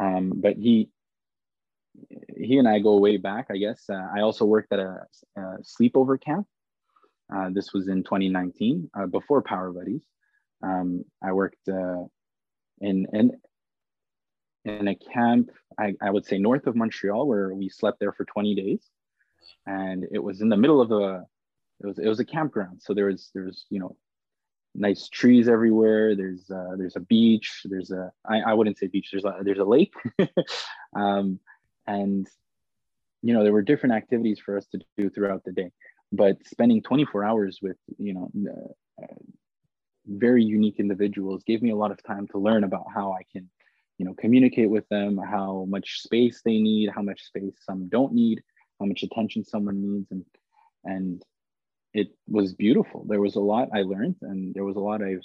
Um, 0.00 0.32
but 0.36 0.56
he 0.56 0.90
he 2.36 2.58
and 2.58 2.68
I 2.68 2.78
go 2.78 2.98
way 2.98 3.16
back, 3.16 3.46
I 3.50 3.56
guess. 3.56 3.84
Uh, 3.88 4.08
I 4.14 4.20
also 4.20 4.44
worked 4.44 4.72
at 4.72 4.78
a, 4.78 5.06
a 5.36 5.40
sleepover 5.62 6.20
camp. 6.20 6.46
Uh, 7.34 7.50
this 7.52 7.72
was 7.72 7.88
in 7.88 8.02
2019, 8.02 8.90
uh, 8.94 9.06
before 9.06 9.42
Power 9.42 9.72
Buddies. 9.72 10.02
Um, 10.62 11.04
I 11.22 11.32
worked 11.32 11.68
uh, 11.68 12.04
in, 12.80 13.06
in 13.12 13.32
in 14.64 14.88
a 14.88 14.94
camp, 14.94 15.50
I, 15.78 15.94
I 16.00 16.10
would 16.10 16.24
say 16.24 16.38
north 16.38 16.66
of 16.66 16.76
Montreal, 16.76 17.26
where 17.26 17.52
we 17.52 17.68
slept 17.68 17.98
there 17.98 18.12
for 18.12 18.24
20 18.24 18.54
days, 18.54 18.80
and 19.66 20.06
it 20.12 20.22
was 20.22 20.40
in 20.40 20.48
the 20.48 20.56
middle 20.56 20.80
of 20.80 20.92
a 20.92 21.26
it 21.80 21.86
was 21.86 21.98
it 21.98 22.06
was 22.06 22.20
a 22.20 22.24
campground. 22.24 22.80
So 22.80 22.94
there 22.94 23.06
was 23.06 23.30
there 23.34 23.44
was 23.44 23.66
you 23.70 23.80
know 23.80 23.96
nice 24.74 25.08
trees 25.08 25.48
everywhere. 25.48 26.14
There's 26.14 26.48
uh, 26.50 26.76
there's 26.76 26.96
a 26.96 27.00
beach. 27.00 27.62
There's 27.64 27.90
a 27.90 28.12
I, 28.24 28.40
I 28.40 28.54
wouldn't 28.54 28.78
say 28.78 28.86
beach. 28.86 29.08
There's 29.10 29.24
a 29.24 29.38
there's 29.42 29.58
a 29.58 29.64
lake, 29.64 29.94
um, 30.96 31.40
and 31.86 32.28
you 33.22 33.32
know 33.32 33.42
there 33.42 33.52
were 33.52 33.62
different 33.62 33.94
activities 33.94 34.40
for 34.44 34.56
us 34.56 34.66
to 34.68 34.80
do 34.96 35.10
throughout 35.10 35.44
the 35.44 35.52
day. 35.52 35.70
But 36.10 36.36
spending 36.46 36.82
24 36.82 37.24
hours 37.24 37.58
with 37.62 37.76
you 37.98 38.14
know 38.14 38.30
uh, 39.00 39.06
very 40.06 40.42
unique 40.42 40.78
individuals 40.78 41.44
gave 41.44 41.62
me 41.62 41.70
a 41.70 41.76
lot 41.76 41.90
of 41.90 42.02
time 42.02 42.26
to 42.28 42.38
learn 42.38 42.64
about 42.64 42.86
how 42.92 43.12
I 43.12 43.22
can 43.32 43.48
you 43.98 44.04
know 44.04 44.14
communicate 44.14 44.70
with 44.70 44.88
them, 44.88 45.16
how 45.16 45.66
much 45.68 46.02
space 46.02 46.42
they 46.44 46.58
need, 46.58 46.90
how 46.94 47.02
much 47.02 47.22
space 47.24 47.54
some 47.64 47.88
don't 47.88 48.12
need, 48.12 48.42
how 48.80 48.86
much 48.86 49.02
attention 49.02 49.44
someone 49.44 49.80
needs, 49.80 50.10
and 50.10 50.24
and 50.84 51.22
it 51.94 52.08
was 52.26 52.54
beautiful. 52.54 53.04
There 53.08 53.20
was 53.20 53.36
a 53.36 53.40
lot 53.40 53.68
I 53.74 53.82
learned, 53.82 54.16
and 54.22 54.54
there 54.54 54.64
was 54.64 54.76
a 54.76 54.80
lot 54.80 55.02
I 55.02 55.16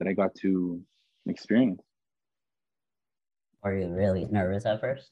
that 0.00 0.08
I 0.08 0.12
got 0.12 0.34
to 0.36 0.80
experience. 1.26 1.82
Were 3.62 3.78
you 3.78 3.88
really 3.88 4.26
nervous 4.26 4.66
at 4.66 4.80
first 4.80 5.10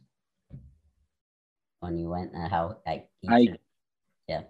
when 1.83 1.99
you 1.99 2.09
went? 2.09 2.33
And 2.33 2.51
how 2.51 2.79
I, 2.87 3.05
I 3.29 3.49
yeah, 4.29 4.42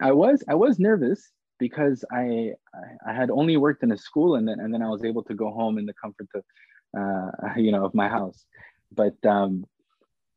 I 0.00 0.12
was 0.12 0.44
I 0.48 0.54
was 0.54 0.78
nervous 0.78 1.32
because 1.58 2.04
I 2.12 2.52
I 3.06 3.12
had 3.12 3.30
only 3.30 3.56
worked 3.56 3.82
in 3.82 3.92
a 3.92 3.98
school, 3.98 4.36
and 4.36 4.46
then 4.46 4.60
and 4.60 4.72
then 4.72 4.82
I 4.82 4.88
was 4.88 5.04
able 5.04 5.24
to 5.24 5.34
go 5.34 5.50
home 5.50 5.78
in 5.78 5.86
the 5.86 5.94
comfort 5.94 6.28
of 6.34 6.44
uh, 6.98 7.54
you 7.56 7.72
know 7.72 7.84
of 7.84 7.94
my 7.94 8.08
house. 8.08 8.44
but 8.92 9.16
um, 9.26 9.64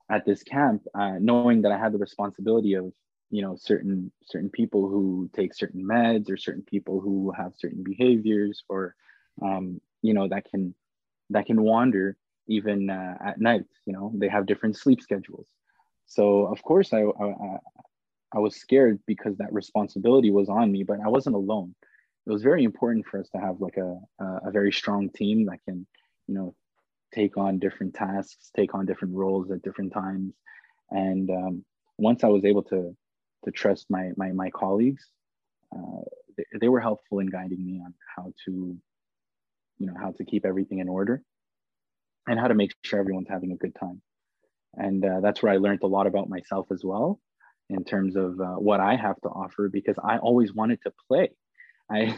at 0.09 0.25
this 0.25 0.43
camp, 0.43 0.83
uh, 0.93 1.15
knowing 1.19 1.61
that 1.63 1.71
I 1.71 1.77
had 1.77 1.93
the 1.93 1.97
responsibility 1.97 2.73
of 2.75 2.91
you 3.29 3.41
know 3.41 3.55
certain 3.57 4.11
certain 4.23 4.49
people 4.49 4.87
who 4.87 5.29
take 5.33 5.53
certain 5.53 5.83
meds 5.83 6.29
or 6.29 6.37
certain 6.37 6.63
people 6.63 6.99
who 7.01 7.33
have 7.35 7.53
certain 7.57 7.83
behaviors 7.83 8.63
or 8.69 8.95
um, 9.41 9.81
you 10.01 10.13
know 10.13 10.27
that 10.29 10.49
can 10.49 10.73
that 11.31 11.45
can 11.45 11.61
wander 11.61 12.15
even 12.47 12.89
uh, 12.89 13.15
at 13.25 13.39
night 13.39 13.63
you 13.85 13.93
know 13.93 14.11
they 14.15 14.27
have 14.27 14.45
different 14.45 14.77
sleep 14.77 15.01
schedules. 15.01 15.47
So 16.05 16.47
of 16.47 16.61
course 16.63 16.93
I, 16.93 17.01
I 17.03 17.57
i 18.35 18.39
was 18.39 18.55
scared 18.55 18.99
because 19.05 19.37
that 19.37 19.53
responsibility 19.53 20.31
was 20.31 20.49
on 20.49 20.71
me 20.71 20.83
but 20.83 20.99
i 21.05 21.07
wasn't 21.07 21.35
alone. 21.35 21.75
It 22.25 22.31
was 22.31 22.41
very 22.41 22.63
important 22.63 23.05
for 23.05 23.19
us 23.19 23.29
to 23.31 23.39
have 23.39 23.59
like 23.59 23.77
a, 23.77 23.99
a 24.47 24.51
very 24.51 24.71
strong 24.71 25.09
team 25.09 25.45
that 25.47 25.59
can 25.65 25.85
you 26.27 26.35
know 26.35 26.55
take 27.13 27.37
on 27.37 27.59
different 27.59 27.93
tasks 27.93 28.51
take 28.55 28.73
on 28.75 28.85
different 28.85 29.13
roles 29.15 29.51
at 29.51 29.61
different 29.61 29.93
times. 29.93 30.33
And 30.89 31.29
um, 31.29 31.65
once 31.97 32.23
i 32.23 32.27
was 32.27 32.45
able 32.45 32.63
to 32.63 32.95
to 33.45 33.51
trust 33.51 33.85
my 33.89 34.11
my, 34.17 34.31
my 34.31 34.49
colleagues 34.49 35.05
uh, 35.75 36.01
they, 36.37 36.45
they 36.61 36.69
were 36.69 36.79
helpful 36.79 37.19
in 37.19 37.27
guiding 37.27 37.65
me 37.65 37.81
on 37.85 37.93
how 38.15 38.33
to 38.45 38.77
you 39.79 39.87
know 39.87 39.95
how 39.99 40.11
to 40.11 40.23
keep 40.23 40.45
everything 40.45 40.79
in 40.79 40.89
order 40.89 41.21
and 42.27 42.39
how 42.39 42.47
to 42.47 42.53
make 42.53 42.71
sure 42.83 42.99
everyone's 42.99 43.29
having 43.29 43.51
a 43.51 43.55
good 43.57 43.75
time. 43.75 44.01
And 44.75 45.05
uh, 45.05 45.19
that's 45.21 45.43
where 45.43 45.53
i 45.53 45.57
learned 45.57 45.83
a 45.83 45.87
lot 45.87 46.07
about 46.07 46.29
myself 46.29 46.67
as 46.71 46.83
well 46.83 47.19
in 47.69 47.83
terms 47.83 48.15
of 48.15 48.39
uh, 48.39 48.55
what 48.55 48.79
i 48.79 48.95
have 48.95 49.19
to 49.21 49.29
offer 49.29 49.69
because 49.69 49.95
i 50.03 50.17
always 50.17 50.53
wanted 50.53 50.79
to 50.83 50.91
play. 51.07 51.29
I 51.91 52.15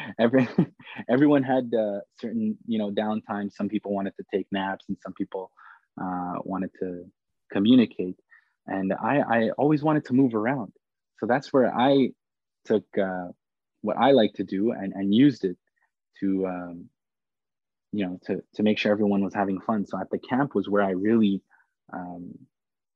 every 0.18 0.48
everyone 1.08 1.42
had 1.42 1.72
uh, 1.74 2.00
certain 2.20 2.56
you 2.66 2.78
know 2.78 2.90
downtime 2.90 3.52
some 3.52 3.68
people 3.68 3.92
wanted 3.92 4.14
to 4.16 4.24
take 4.32 4.46
naps 4.52 4.84
and 4.88 4.96
some 5.02 5.12
people 5.14 5.50
uh, 6.00 6.34
wanted 6.44 6.70
to 6.80 7.04
communicate. 7.50 8.16
And 8.66 8.92
i 8.92 9.14
i 9.36 9.50
always 9.58 9.82
wanted 9.82 10.04
to 10.06 10.14
move 10.14 10.34
around. 10.34 10.72
So 11.18 11.26
that's 11.26 11.52
where 11.52 11.74
i 11.74 12.10
took 12.64 12.84
uh, 12.96 13.28
what 13.82 13.96
i 13.96 14.12
like 14.12 14.34
to 14.34 14.44
do 14.44 14.72
and, 14.72 14.92
and 14.92 15.14
used 15.14 15.44
it 15.44 15.56
to 16.20 16.46
um, 16.46 16.88
you 17.92 18.04
know 18.04 18.18
to 18.26 18.42
to 18.54 18.62
make 18.62 18.78
sure 18.78 18.92
everyone 18.92 19.24
was 19.24 19.34
having 19.34 19.60
fun. 19.60 19.86
So 19.86 19.98
at 19.98 20.10
the 20.10 20.18
camp 20.18 20.54
was 20.54 20.68
where 20.68 20.82
i 20.82 20.90
really 20.90 21.42
um, 21.92 22.32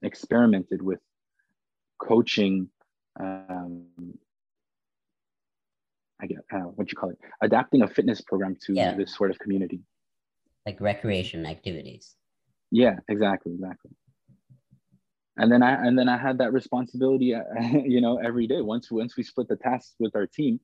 experimented 0.02 0.82
with 0.82 1.00
coaching 1.98 2.68
um, 3.18 3.86
i 6.20 6.26
get 6.26 6.38
uh, 6.52 6.58
what 6.58 6.90
you 6.90 6.96
call 6.96 7.10
it? 7.10 7.18
Adapting 7.40 7.82
a 7.82 7.88
fitness 7.88 8.20
program 8.20 8.56
to 8.66 8.74
yeah. 8.74 8.94
this 8.94 9.14
sort 9.14 9.30
of 9.30 9.38
community. 9.38 9.80
Like 10.66 10.80
recreation 10.80 11.46
activities. 11.46 12.14
Yeah 12.70 12.96
exactly 13.08 13.52
exactly. 13.52 13.92
And 15.38 15.50
then 15.50 15.62
i 15.62 15.72
and 15.86 15.98
then 15.98 16.08
i 16.08 16.18
had 16.18 16.38
that 16.38 16.52
responsibility 16.52 17.34
you 17.72 18.00
know 18.00 18.18
every 18.18 18.46
day. 18.46 18.60
Once 18.60 18.90
once 18.90 19.16
we 19.16 19.22
split 19.22 19.48
the 19.48 19.56
tasks 19.56 19.94
with 19.98 20.14
our 20.14 20.26
team 20.26 20.60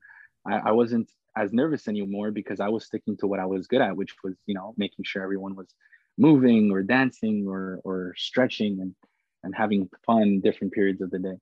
I, 0.47 0.59
I 0.67 0.73
wasn't 0.73 1.11
as 1.38 1.53
nervous 1.53 1.88
anymore 1.88 2.31
because 2.31 2.61
I 2.61 2.68
was 2.68 2.85
sticking 2.85 3.16
to 3.18 3.27
what 3.27 3.40
I 3.40 3.46
was 3.46 3.66
good 3.66 3.81
at, 3.81 3.96
which 3.96 4.14
was, 4.24 4.35
you 4.46 4.55
know, 4.55 4.74
making 4.77 5.05
sure 5.05 5.22
everyone 5.22 5.55
was 5.55 5.68
moving 6.16 6.70
or 6.70 6.83
dancing 6.83 7.46
or 7.46 7.81
or 7.85 8.14
stretching 8.16 8.81
and 8.81 8.94
and 9.44 9.55
having 9.55 9.88
fun 10.05 10.40
different 10.40 10.72
periods 10.72 11.01
of 11.01 11.11
the 11.11 11.18
day. 11.18 11.38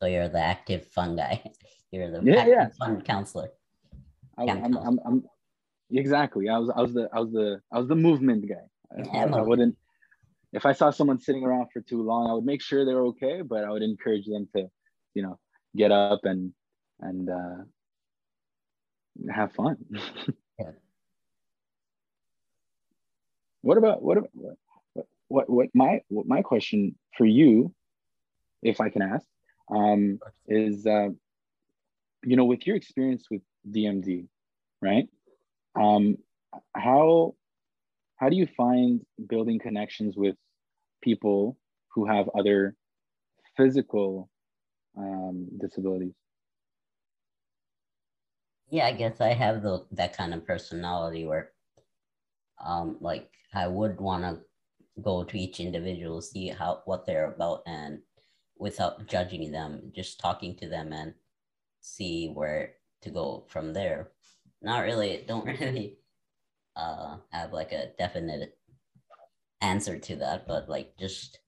So 0.00 0.06
you're 0.06 0.28
the 0.28 0.40
active 0.40 0.86
fun 0.86 1.16
guy. 1.16 1.42
You're 1.92 2.08
the 2.08 2.22
yeah, 2.22 2.46
yeah. 2.46 2.68
fun 2.78 3.02
counselor. 3.02 3.50
I, 4.38 4.44
I'm, 4.44 4.76
I'm, 4.76 5.00
I'm, 5.04 5.24
exactly. 5.90 6.48
I 6.48 6.56
was 6.56 6.70
I 6.70 6.82
was 6.82 6.94
the 6.94 7.08
I 7.12 7.18
was 7.18 7.32
the 7.32 7.60
I 7.72 7.78
was 7.80 7.88
the 7.88 7.96
movement 7.96 8.48
guy. 8.48 9.02
I, 9.12 9.24
I 9.24 9.40
wouldn't 9.40 9.76
if 10.52 10.66
I 10.66 10.72
saw 10.72 10.90
someone 10.90 11.20
sitting 11.20 11.44
around 11.44 11.68
for 11.72 11.80
too 11.80 12.02
long, 12.02 12.28
I 12.28 12.34
would 12.34 12.44
make 12.44 12.62
sure 12.62 12.84
they're 12.84 13.06
okay, 13.06 13.42
but 13.42 13.64
I 13.64 13.70
would 13.70 13.82
encourage 13.82 14.26
them 14.26 14.48
to, 14.56 14.68
you 15.14 15.22
know, 15.22 15.38
get 15.76 15.92
up 15.92 16.20
and 16.24 16.52
and 17.00 17.30
uh, 17.30 17.64
have 19.28 19.52
fun. 19.52 19.76
yeah. 20.58 20.70
What 23.62 23.78
about 23.78 24.02
what, 24.02 24.18
what 24.32 24.56
what 25.28 25.50
what 25.50 25.68
my 25.74 26.00
what 26.08 26.26
my 26.26 26.42
question 26.42 26.96
for 27.16 27.24
you, 27.24 27.72
if 28.62 28.80
I 28.80 28.88
can 28.88 29.02
ask, 29.02 29.26
um, 29.70 30.18
is 30.48 30.86
uh, 30.86 31.08
you 32.24 32.36
know 32.36 32.44
with 32.44 32.66
your 32.66 32.76
experience 32.76 33.24
with 33.30 33.42
DMD, 33.68 34.26
right? 34.80 35.08
Um, 35.74 36.16
how 36.74 37.34
how 38.16 38.28
do 38.28 38.36
you 38.36 38.46
find 38.56 39.04
building 39.28 39.58
connections 39.58 40.16
with 40.16 40.36
people 41.02 41.56
who 41.94 42.06
have 42.06 42.28
other 42.36 42.74
physical 43.56 44.28
um, 44.96 45.48
disabilities? 45.58 46.19
Yeah, 48.70 48.86
I 48.86 48.92
guess 48.92 49.20
I 49.20 49.32
have 49.34 49.62
the 49.62 49.86
that 49.92 50.16
kind 50.16 50.34
of 50.34 50.46
personality 50.46 51.24
where, 51.26 51.52
um, 52.64 52.96
like 53.00 53.30
I 53.54 53.66
would 53.66 54.00
want 54.00 54.22
to 54.24 54.40
go 55.02 55.24
to 55.24 55.38
each 55.38 55.60
individual, 55.60 56.20
see 56.20 56.48
how 56.48 56.82
what 56.84 57.06
they're 57.06 57.32
about, 57.32 57.62
and 57.66 58.00
without 58.58 59.06
judging 59.06 59.50
them, 59.52 59.92
just 59.94 60.20
talking 60.20 60.56
to 60.56 60.68
them 60.68 60.92
and 60.92 61.14
see 61.80 62.28
where 62.28 62.74
to 63.02 63.10
go 63.10 63.44
from 63.48 63.72
there. 63.72 64.10
Not 64.62 64.80
really, 64.80 65.24
don't 65.26 65.46
really 65.60 65.98
uh 66.76 67.16
have 67.32 67.52
like 67.52 67.72
a 67.72 67.92
definite 67.98 68.58
answer 69.60 69.98
to 69.98 70.16
that, 70.16 70.46
but 70.46 70.68
like 70.68 70.96
just 70.98 71.40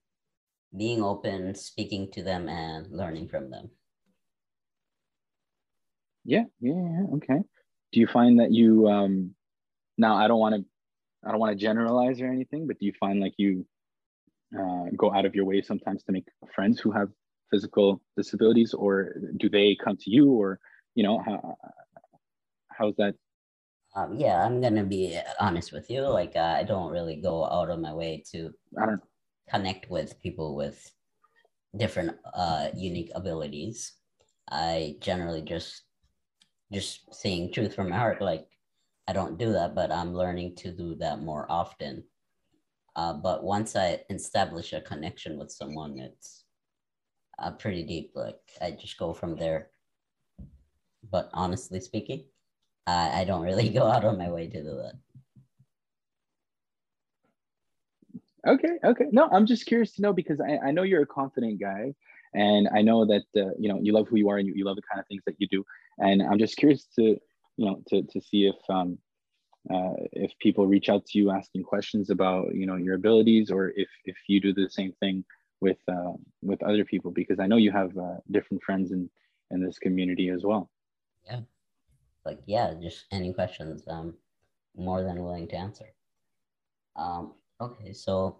being 0.75 1.03
open, 1.03 1.55
speaking 1.55 2.11
to 2.11 2.23
them, 2.23 2.49
and 2.49 2.91
learning 2.91 3.29
from 3.29 3.49
them. 3.51 3.69
Yeah, 6.25 6.43
yeah, 6.59 6.73
yeah. 6.73 7.15
Okay. 7.15 7.39
Do 7.91 7.99
you 7.99 8.07
find 8.07 8.39
that 8.39 8.51
you 8.51 8.87
um 8.87 9.35
now 9.97 10.15
I 10.15 10.27
don't 10.27 10.39
want 10.39 10.55
to 10.55 10.65
I 11.27 11.31
don't 11.31 11.39
want 11.39 11.57
to 11.57 11.61
generalize 11.63 12.21
or 12.21 12.27
anything, 12.27 12.67
but 12.67 12.79
do 12.79 12.85
you 12.85 12.93
find 12.99 13.19
like 13.19 13.33
you 13.37 13.65
uh, 14.57 14.85
go 14.95 15.13
out 15.13 15.25
of 15.25 15.35
your 15.35 15.45
way 15.45 15.61
sometimes 15.61 16.03
to 16.03 16.11
make 16.11 16.25
friends 16.53 16.79
who 16.79 16.91
have 16.91 17.09
physical 17.51 18.01
disabilities, 18.17 18.73
or 18.73 19.15
do 19.37 19.49
they 19.49 19.75
come 19.83 19.97
to 19.97 20.09
you, 20.09 20.31
or 20.31 20.59
you 20.95 21.03
know 21.03 21.19
how 21.25 21.55
how's 22.69 22.95
that? 22.97 23.15
Um, 23.95 24.17
yeah, 24.17 24.43
I'm 24.43 24.61
gonna 24.61 24.83
be 24.83 25.19
honest 25.39 25.71
with 25.71 25.89
you. 25.89 26.01
Like 26.01 26.33
uh, 26.35 26.55
I 26.59 26.63
don't 26.63 26.91
really 26.91 27.17
go 27.17 27.45
out 27.45 27.69
of 27.69 27.79
my 27.79 27.93
way 27.93 28.23
to 28.31 28.51
I 28.81 28.85
don't 28.87 29.01
connect 29.49 29.89
with 29.89 30.19
people 30.21 30.55
with 30.55 30.91
different 31.77 32.17
uh, 32.33 32.69
unique 32.75 33.11
abilities. 33.15 33.93
I 34.49 34.95
generally 34.99 35.41
just 35.41 35.82
just 36.73 37.13
saying 37.13 37.51
truth 37.53 37.75
from 37.75 37.89
my 37.89 37.97
heart 37.97 38.21
like 38.21 38.47
i 39.07 39.13
don't 39.13 39.37
do 39.37 39.53
that 39.53 39.75
but 39.75 39.91
i'm 39.91 40.13
learning 40.13 40.55
to 40.55 40.71
do 40.71 40.95
that 40.95 41.21
more 41.21 41.45
often. 41.49 42.03
Uh, 42.95 43.13
but 43.13 43.43
once 43.43 43.75
i 43.75 43.99
establish 44.09 44.73
a 44.73 44.81
connection 44.81 45.37
with 45.37 45.51
someone 45.51 45.97
it's 45.99 46.45
uh, 47.39 47.51
pretty 47.51 47.83
deep 47.83 48.11
like 48.15 48.39
i 48.61 48.71
just 48.71 48.97
go 48.97 49.13
from 49.13 49.35
there. 49.35 49.69
But 51.11 51.29
honestly 51.33 51.79
speaking 51.79 52.25
I, 52.85 53.21
I 53.21 53.23
don't 53.23 53.41
really 53.41 53.69
go 53.79 53.87
out 53.87 54.05
of 54.05 54.17
my 54.17 54.29
way 54.29 54.47
to 54.47 54.63
do 54.63 54.75
that. 54.83 54.95
Okay 58.45 58.77
okay. 58.83 59.05
No 59.11 59.27
i'm 59.31 59.45
just 59.45 59.65
curious 59.65 59.93
to 59.95 60.01
know 60.01 60.13
because 60.13 60.39
i, 60.41 60.67
I 60.67 60.71
know 60.71 60.83
you're 60.83 61.01
a 61.03 61.07
confident 61.07 61.59
guy 61.59 61.95
and 62.33 62.67
i 62.75 62.81
know 62.81 63.05
that 63.05 63.25
uh, 63.35 63.51
you 63.57 63.69
know 63.69 63.79
you 63.81 63.93
love 63.93 64.07
who 64.07 64.17
you 64.17 64.29
are 64.29 64.37
and 64.37 64.47
you, 64.47 64.53
you 64.55 64.65
love 64.65 64.75
the 64.75 64.81
kind 64.81 64.99
of 64.99 65.07
things 65.07 65.23
that 65.25 65.35
you 65.39 65.47
do 65.47 65.65
and 65.99 66.21
i'm 66.21 66.39
just 66.39 66.57
curious 66.57 66.85
to 66.95 67.17
you 67.57 67.65
know 67.65 67.81
to, 67.87 68.01
to 68.03 68.21
see 68.21 68.47
if 68.47 68.55
um, 68.69 68.97
uh, 69.73 69.93
if 70.11 70.31
people 70.39 70.67
reach 70.67 70.89
out 70.89 71.05
to 71.05 71.17
you 71.17 71.31
asking 71.31 71.63
questions 71.63 72.09
about 72.09 72.53
you 72.53 72.65
know 72.65 72.75
your 72.75 72.95
abilities 72.95 73.51
or 73.51 73.71
if 73.75 73.89
if 74.05 74.17
you 74.27 74.41
do 74.41 74.53
the 74.53 74.69
same 74.69 74.91
thing 74.99 75.23
with 75.61 75.77
uh, 75.87 76.13
with 76.41 76.61
other 76.63 76.83
people 76.83 77.11
because 77.11 77.39
i 77.39 77.47
know 77.47 77.57
you 77.57 77.71
have 77.71 77.97
uh, 77.97 78.17
different 78.31 78.61
friends 78.63 78.91
in 78.91 79.09
in 79.51 79.63
this 79.63 79.77
community 79.77 80.29
as 80.29 80.43
well. 80.43 80.69
Yeah. 81.25 81.41
Like 82.25 82.39
yeah 82.45 82.73
just 82.81 83.05
any 83.11 83.33
questions 83.33 83.83
i'm 83.87 84.15
more 84.75 85.03
than 85.03 85.23
willing 85.23 85.47
to 85.49 85.55
answer. 85.55 85.89
Um 86.95 87.33
okay 87.61 87.93
so 87.93 88.37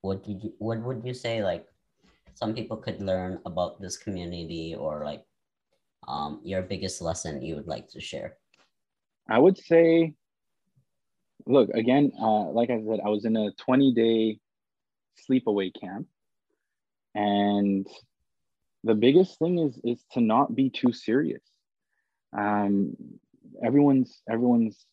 what 0.00 0.24
did 0.24 0.42
you 0.42 0.52
what 0.58 0.80
would 0.82 1.04
you 1.04 1.14
say 1.14 1.42
like 1.42 1.66
some 2.34 2.54
people 2.54 2.76
could 2.76 3.00
learn 3.00 3.38
about 3.46 3.80
this 3.80 3.96
community 3.96 4.74
or 4.74 5.04
like 5.04 5.24
um, 6.08 6.40
your 6.44 6.62
biggest 6.62 7.00
lesson 7.00 7.42
you 7.42 7.56
would 7.56 7.66
like 7.66 7.88
to 7.90 8.00
share? 8.00 8.36
I 9.28 9.38
would 9.38 9.56
say, 9.56 10.14
look, 11.46 11.70
again, 11.70 12.12
uh, 12.20 12.50
like 12.50 12.70
I 12.70 12.82
said, 12.86 13.00
I 13.04 13.08
was 13.08 13.24
in 13.24 13.36
a 13.36 13.52
20 13.52 13.94
day 13.94 14.38
sleepaway 15.28 15.72
camp. 15.78 16.06
And 17.14 17.86
the 18.82 18.94
biggest 18.94 19.38
thing 19.38 19.58
is, 19.58 19.78
is 19.84 20.04
to 20.12 20.20
not 20.20 20.54
be 20.54 20.70
too 20.70 20.92
serious. 20.92 21.42
Um, 22.36 22.96
everyone's, 23.64 24.20
everyone's, 24.28 24.84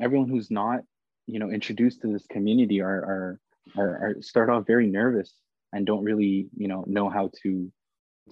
everyone 0.00 0.28
who's 0.28 0.50
not, 0.50 0.80
you 1.26 1.38
know, 1.38 1.50
introduced 1.50 2.00
to 2.00 2.12
this 2.12 2.26
community 2.26 2.80
are, 2.80 2.88
are 2.88 3.40
are, 3.76 3.88
are 3.88 4.16
start 4.22 4.50
off 4.50 4.66
very 4.66 4.86
nervous 4.86 5.34
and 5.72 5.86
don't 5.86 6.04
really 6.04 6.48
you 6.56 6.68
know 6.68 6.84
know 6.86 7.08
how 7.08 7.30
to 7.42 7.70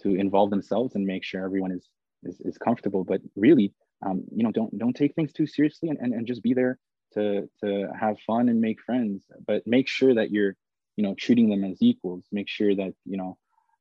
to 0.02 0.14
involve 0.14 0.50
themselves 0.50 0.94
and 0.94 1.06
make 1.06 1.24
sure 1.24 1.44
everyone 1.44 1.72
is 1.72 1.88
is, 2.24 2.40
is 2.40 2.58
comfortable. 2.58 3.04
But 3.04 3.20
really 3.34 3.72
um, 4.04 4.24
you 4.34 4.42
know 4.44 4.52
don't 4.52 4.76
don't 4.78 4.94
take 4.94 5.14
things 5.14 5.32
too 5.32 5.46
seriously 5.46 5.88
and, 5.88 5.98
and, 5.98 6.12
and 6.12 6.26
just 6.26 6.42
be 6.42 6.54
there 6.54 6.78
to 7.14 7.48
to 7.62 7.88
have 7.98 8.18
fun 8.26 8.48
and 8.48 8.60
make 8.60 8.80
friends. 8.82 9.24
But 9.46 9.66
make 9.66 9.88
sure 9.88 10.14
that 10.14 10.30
you're 10.30 10.56
you 10.96 11.04
know 11.04 11.14
treating 11.18 11.48
them 11.48 11.64
as 11.64 11.78
equals. 11.80 12.24
Make 12.32 12.48
sure 12.48 12.74
that 12.74 12.94
you 13.04 13.16
know 13.16 13.36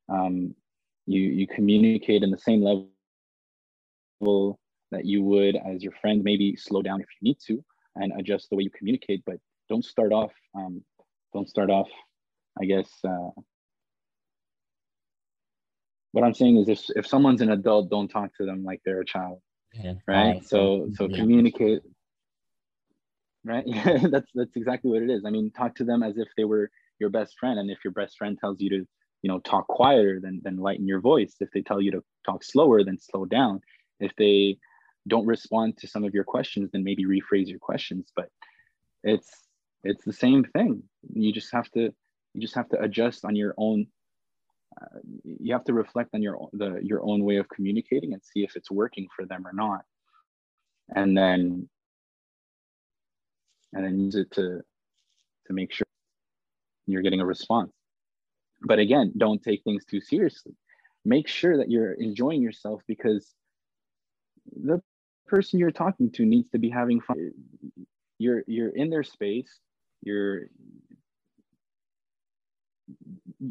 um, 0.10 0.56
you 1.06 1.22
you 1.22 1.48
communicate 1.48 2.24
in 2.24 2.32
the 2.32 2.38
same 2.38 2.62
level 2.62 2.90
that 4.92 5.06
you 5.06 5.24
would 5.24 5.56
as 5.56 5.84
your 5.84 5.94
friend. 6.02 6.24
Maybe 6.24 6.56
slow 6.56 6.82
down 6.82 7.02
if 7.02 7.08
you 7.20 7.30
need 7.30 7.38
to 7.48 7.64
and 7.96 8.12
adjust 8.20 8.50
the 8.50 8.56
way 8.56 8.64
you 8.64 8.70
communicate 8.70 9.24
but 9.26 9.38
don't 9.70 9.86
start 9.86 10.12
off 10.12 10.32
um, 10.56 10.84
don't 11.34 11.50
start 11.50 11.70
off 11.70 11.88
i 12.62 12.66
guess 12.66 12.90
uh, 13.08 13.30
what 16.16 16.24
i'm 16.24 16.34
saying 16.34 16.58
is 16.58 16.70
if, 16.70 16.82
if 16.96 17.06
someone's 17.06 17.42
an 17.42 17.52
adult 17.52 17.90
don't 17.90 18.08
talk 18.08 18.34
to 18.36 18.46
them 18.46 18.64
like 18.64 18.82
they're 18.86 19.02
a 19.02 19.06
child 19.06 19.42
yeah. 19.84 19.94
right? 20.08 20.46
So 20.46 20.90
so 20.96 21.08
yeah. 21.08 21.18
communicate 21.18 21.82
right? 23.44 23.64
Yeah 23.66 23.98
that's 24.10 24.30
that's 24.34 24.56
exactly 24.56 24.92
what 24.92 25.02
it 25.02 25.10
is. 25.10 25.24
I 25.26 25.30
mean 25.30 25.52
talk 25.52 25.76
to 25.76 25.84
them 25.84 26.04
as 26.04 26.18
if 26.18 26.28
they 26.38 26.46
were 26.46 26.70
your 27.00 27.10
best 27.10 27.36
friend. 27.40 27.60
And 27.60 27.70
if 27.70 27.80
your 27.84 27.94
best 27.94 28.18
friend 28.18 28.38
tells 28.40 28.62
you 28.62 28.70
to 28.70 28.88
you 29.22 29.32
know 29.32 29.40
talk 29.40 29.68
quieter 29.68 30.20
then 30.22 30.42
then 30.44 30.58
lighten 30.58 30.88
your 30.88 31.02
voice. 31.02 31.36
If 31.40 31.52
they 31.52 31.62
tell 31.62 31.82
you 31.82 31.92
to 31.92 32.04
talk 32.26 32.44
slower 32.44 32.84
then 32.84 32.98
slow 33.00 33.26
down. 33.26 33.62
If 34.00 34.12
they 34.18 34.58
don't 35.08 35.26
respond 35.26 35.78
to 35.78 35.88
some 35.88 36.04
of 36.04 36.14
your 36.14 36.24
questions 36.24 36.70
then 36.72 36.84
maybe 36.84 37.06
rephrase 37.06 37.48
your 37.48 37.60
questions. 37.60 38.12
But 38.16 38.30
it's 39.04 39.30
it's 39.84 40.06
the 40.06 40.14
same 40.14 40.44
thing. 40.44 40.84
You 41.14 41.32
just 41.34 41.52
have 41.52 41.70
to 41.72 41.94
you 42.34 42.42
just 42.42 42.56
have 42.56 42.70
to 42.70 42.82
adjust 42.82 43.26
on 43.26 43.36
your 43.36 43.54
own 43.58 43.88
you 45.24 45.54
have 45.54 45.64
to 45.66 45.74
reflect 45.74 46.12
on 46.14 46.22
your 46.22 46.50
the 46.54 46.80
your 46.82 47.04
own 47.04 47.24
way 47.24 47.38
of 47.38 47.48
communicating 47.50 48.14
and 48.14 48.22
see 48.24 48.44
if 48.44 48.56
it's 48.56 48.72
working 48.72 49.08
for 49.16 49.26
them 49.26 49.46
or 49.46 49.54
not. 49.54 49.82
And 50.96 51.18
then 51.18 51.70
and 53.74 53.86
then 53.86 54.00
use 54.00 54.16
it 54.16 54.32
to 54.32 54.62
to 55.48 55.54
make 55.54 55.72
sure 55.72 55.86
you're 56.88 57.02
getting 57.02 57.22
a 57.22 57.26
response. 57.26 57.72
But 58.62 58.80
again 58.80 59.14
don't 59.18 59.42
take 59.42 59.64
things 59.64 59.86
too 59.86 60.02
seriously. 60.02 60.54
Make 61.04 61.28
sure 61.28 61.58
that 61.58 61.70
you're 61.70 61.94
enjoying 61.94 62.42
yourself 62.42 62.82
because 62.88 63.34
the 64.52 64.82
person 65.28 65.60
you're 65.60 65.72
talking 65.72 66.12
to 66.12 66.26
needs 66.26 66.50
to 66.52 66.60
be 66.60 66.70
having 66.70 67.02
fun. 67.02 67.32
You're 68.18 68.44
you're 68.48 68.76
in 68.76 68.90
their 68.90 69.04
space. 69.04 69.60
You're 70.02 70.48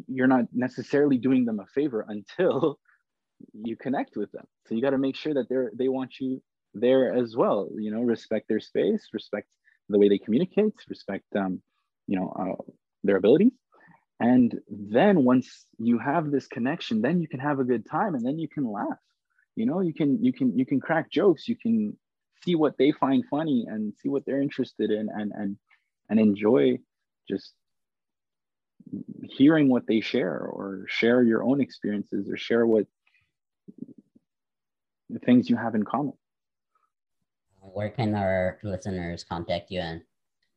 you're 0.08 0.26
not 0.26 0.46
necessarily 0.52 1.18
doing 1.18 1.44
them 1.44 1.60
a 1.60 1.66
favor 1.66 2.04
until 2.08 2.78
you 3.52 3.76
connect 3.76 4.16
with 4.16 4.30
them. 4.32 4.46
So 4.66 4.74
you 4.74 4.82
got 4.82 4.90
to 4.90 4.98
make 4.98 5.16
sure 5.16 5.34
that 5.34 5.48
they're 5.48 5.70
they 5.74 5.88
want 5.88 6.20
you 6.20 6.42
there 6.76 7.14
as 7.14 7.36
well 7.36 7.68
you 7.76 7.90
know 7.92 8.00
respect 8.00 8.48
their 8.48 8.58
space 8.58 9.06
respect 9.12 9.48
the 9.88 9.96
way 9.96 10.08
they 10.08 10.18
communicate 10.18 10.74
respect 10.88 11.24
um 11.36 11.62
you 12.08 12.18
know 12.18 12.28
uh, 12.38 12.72
their 13.02 13.16
abilities. 13.16 13.52
And 14.20 14.60
then 14.68 15.24
once 15.24 15.66
you 15.78 15.98
have 15.98 16.30
this 16.30 16.46
connection 16.46 17.02
then 17.02 17.20
you 17.20 17.28
can 17.28 17.40
have 17.40 17.58
a 17.60 17.64
good 17.64 17.88
time 17.88 18.14
and 18.14 18.24
then 18.24 18.38
you 18.38 18.48
can 18.48 18.70
laugh. 18.70 19.02
You 19.56 19.66
know 19.66 19.80
you 19.80 19.94
can 19.94 20.22
you 20.24 20.32
can 20.32 20.58
you 20.58 20.66
can 20.66 20.80
crack 20.80 21.10
jokes 21.10 21.48
you 21.48 21.56
can 21.56 21.96
see 22.44 22.54
what 22.54 22.76
they 22.78 22.92
find 22.92 23.24
funny 23.30 23.64
and 23.68 23.94
see 24.00 24.08
what 24.08 24.24
they're 24.26 24.42
interested 24.42 24.90
in 24.90 25.08
and 25.14 25.32
and 25.32 25.56
and 26.10 26.20
enjoy 26.20 26.78
just 27.28 27.54
hearing 29.22 29.68
what 29.68 29.86
they 29.86 30.00
share 30.00 30.38
or 30.38 30.84
share 30.88 31.22
your 31.22 31.42
own 31.42 31.60
experiences 31.60 32.28
or 32.28 32.36
share 32.36 32.66
what 32.66 32.86
the 35.10 35.18
things 35.20 35.48
you 35.48 35.56
have 35.56 35.74
in 35.74 35.84
common. 35.84 36.12
Where 37.60 37.90
can 37.90 38.14
our 38.14 38.58
listeners 38.62 39.24
contact 39.24 39.70
you 39.70 39.80
and 39.80 40.02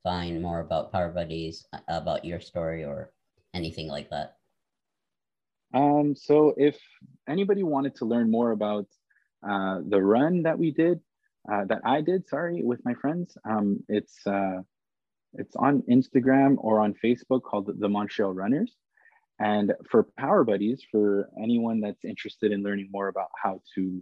find 0.03 0.41
more 0.41 0.59
about 0.59 0.91
power 0.91 1.09
buddies 1.09 1.65
about 1.87 2.25
your 2.25 2.39
story 2.39 2.83
or 2.83 3.11
anything 3.53 3.87
like 3.87 4.09
that? 4.09 4.37
Um, 5.73 6.15
so 6.15 6.53
if 6.57 6.77
anybody 7.27 7.63
wanted 7.63 7.95
to 7.95 8.05
learn 8.05 8.31
more 8.31 8.51
about 8.51 8.87
uh, 9.47 9.79
the 9.87 10.01
run 10.01 10.43
that 10.43 10.57
we 10.57 10.71
did 10.71 10.99
uh, 11.51 11.63
that 11.65 11.81
i 11.85 12.01
did 12.01 12.27
sorry 12.27 12.63
with 12.63 12.83
my 12.83 12.93
friends 12.95 13.37
um, 13.45 13.79
it's 13.87 14.25
uh, 14.25 14.61
it's 15.33 15.55
on 15.55 15.83
Instagram 15.89 16.55
or 16.57 16.79
on 16.79 16.95
Facebook 17.03 17.43
called 17.43 17.69
the 17.79 17.89
Montreal 17.89 18.33
Runners. 18.33 18.75
And 19.39 19.73
for 19.89 20.07
Power 20.17 20.43
Buddies, 20.43 20.83
for 20.91 21.29
anyone 21.41 21.79
that's 21.81 22.03
interested 22.03 22.51
in 22.51 22.63
learning 22.63 22.89
more 22.91 23.07
about 23.07 23.29
how 23.41 23.61
to, 23.75 24.01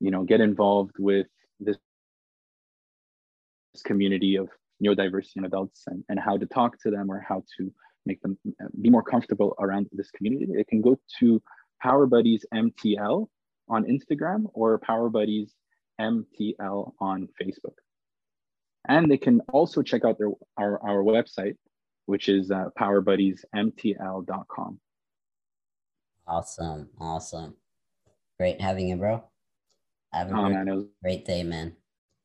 you 0.00 0.10
know, 0.10 0.22
get 0.22 0.40
involved 0.40 0.96
with 0.98 1.26
this, 1.60 1.76
community 3.86 4.36
of 4.36 4.50
neurodiversity 4.84 5.42
adults 5.46 5.84
and, 5.86 6.04
and 6.10 6.20
how 6.20 6.36
to 6.36 6.44
talk 6.44 6.78
to 6.82 6.90
them 6.90 7.10
or 7.10 7.24
how 7.26 7.42
to 7.56 7.72
make 8.04 8.20
them 8.20 8.38
uh, 8.62 8.66
be 8.80 8.90
more 8.90 9.02
comfortable 9.02 9.54
around 9.60 9.88
this 9.92 10.10
community, 10.10 10.46
it 10.52 10.68
can 10.68 10.82
go 10.82 10.98
to 11.20 11.42
Power 11.80 12.06
Buddies 12.06 12.44
MTL 12.54 13.28
on 13.68 13.84
Instagram 13.84 14.44
or 14.54 14.78
Power 14.78 15.08
Buddies 15.08 15.54
MTL 16.00 16.92
on 17.00 17.28
Facebook. 17.40 17.76
And 18.88 19.10
they 19.10 19.16
can 19.16 19.40
also 19.52 19.82
check 19.82 20.04
out 20.04 20.18
their 20.18 20.30
our, 20.56 20.80
our 20.82 21.02
website, 21.02 21.56
which 22.06 22.28
is 22.28 22.50
uh, 22.50 22.70
powerbuddiesmtl.com. 22.78 24.80
Awesome. 26.26 26.88
Awesome. 27.00 27.54
Great 28.38 28.60
having 28.60 28.88
you, 28.88 28.96
bro. 28.96 29.22
Have 30.12 30.30
a 30.30 30.36
oh, 30.36 30.42
great, 30.42 30.52
man, 30.52 30.74
was, 30.74 30.84
great 31.02 31.24
day, 31.24 31.42
man. 31.42 31.74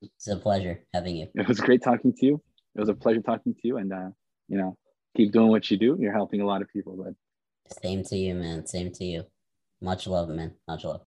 It's 0.01 0.27
a 0.27 0.37
pleasure 0.37 0.81
having 0.93 1.15
you. 1.15 1.27
It 1.35 1.47
was 1.47 1.59
great 1.59 1.83
talking 1.83 2.13
to 2.13 2.25
you. 2.25 2.41
It 2.75 2.79
was 2.79 2.89
a 2.89 2.93
pleasure 2.93 3.21
talking 3.21 3.53
to 3.53 3.61
you. 3.63 3.77
And, 3.77 3.93
uh, 3.93 4.09
you 4.47 4.57
know, 4.57 4.77
keep 5.15 5.31
doing 5.31 5.49
what 5.49 5.69
you 5.71 5.77
do. 5.77 5.97
You're 5.99 6.13
helping 6.13 6.41
a 6.41 6.45
lot 6.45 6.61
of 6.61 6.69
people, 6.69 6.95
bud. 6.95 7.15
Same 7.81 8.03
to 8.03 8.15
you, 8.15 8.35
man. 8.35 8.65
Same 8.65 8.91
to 8.93 9.03
you. 9.03 9.23
Much 9.81 10.07
love, 10.07 10.29
man. 10.29 10.53
Much 10.67 10.83
love. 10.83 11.01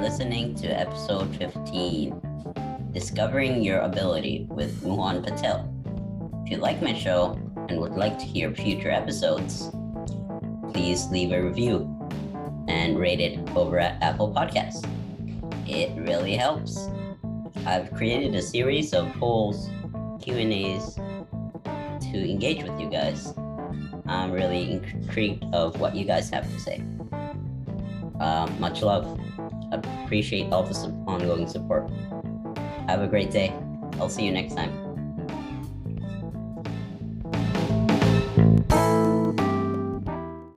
Listening 0.00 0.54
to 0.54 0.68
episode 0.68 1.34
15 1.36 2.90
Discovering 2.92 3.62
Your 3.62 3.80
Ability 3.80 4.46
with 4.50 4.82
Muhan 4.82 5.24
Patel. 5.24 5.72
If 6.44 6.50
you 6.50 6.58
like 6.58 6.82
my 6.82 6.92
show 6.92 7.38
and 7.68 7.80
would 7.80 7.94
like 7.94 8.18
to 8.18 8.24
hear 8.24 8.50
future 8.52 8.90
episodes, 8.90 9.70
please 10.72 11.06
leave 11.08 11.32
a 11.32 11.42
review 11.42 11.88
and 12.68 12.98
rate 12.98 13.20
it 13.20 13.38
over 13.56 13.78
at 13.78 14.02
Apple 14.02 14.32
Podcasts. 14.32 14.84
It 15.68 15.90
really 15.96 16.36
helps. 16.36 16.88
I've 17.64 17.92
created 17.94 18.34
a 18.34 18.42
series 18.42 18.92
of 18.92 19.12
polls, 19.14 19.70
Q&As 20.20 20.94
to 22.12 22.30
engage 22.30 22.62
with 22.62 22.78
you 22.78 22.90
guys. 22.90 23.32
I'm 24.06 24.30
really 24.30 24.72
intrigued 24.72 25.44
of 25.54 25.80
what 25.80 25.94
you 25.94 26.04
guys 26.04 26.28
have 26.30 26.50
to 26.52 26.60
say. 26.60 26.84
Uh, 28.20 28.48
much 28.58 28.82
love 28.82 29.20
appreciate 30.06 30.52
all 30.52 30.62
the 30.62 30.74
ongoing 31.08 31.48
support. 31.48 31.90
Have 32.86 33.02
a 33.02 33.08
great 33.08 33.32
day. 33.32 33.52
I'll 33.98 34.08
see 34.08 34.24
you 34.24 34.30
next 34.30 34.54
time. 34.54 34.85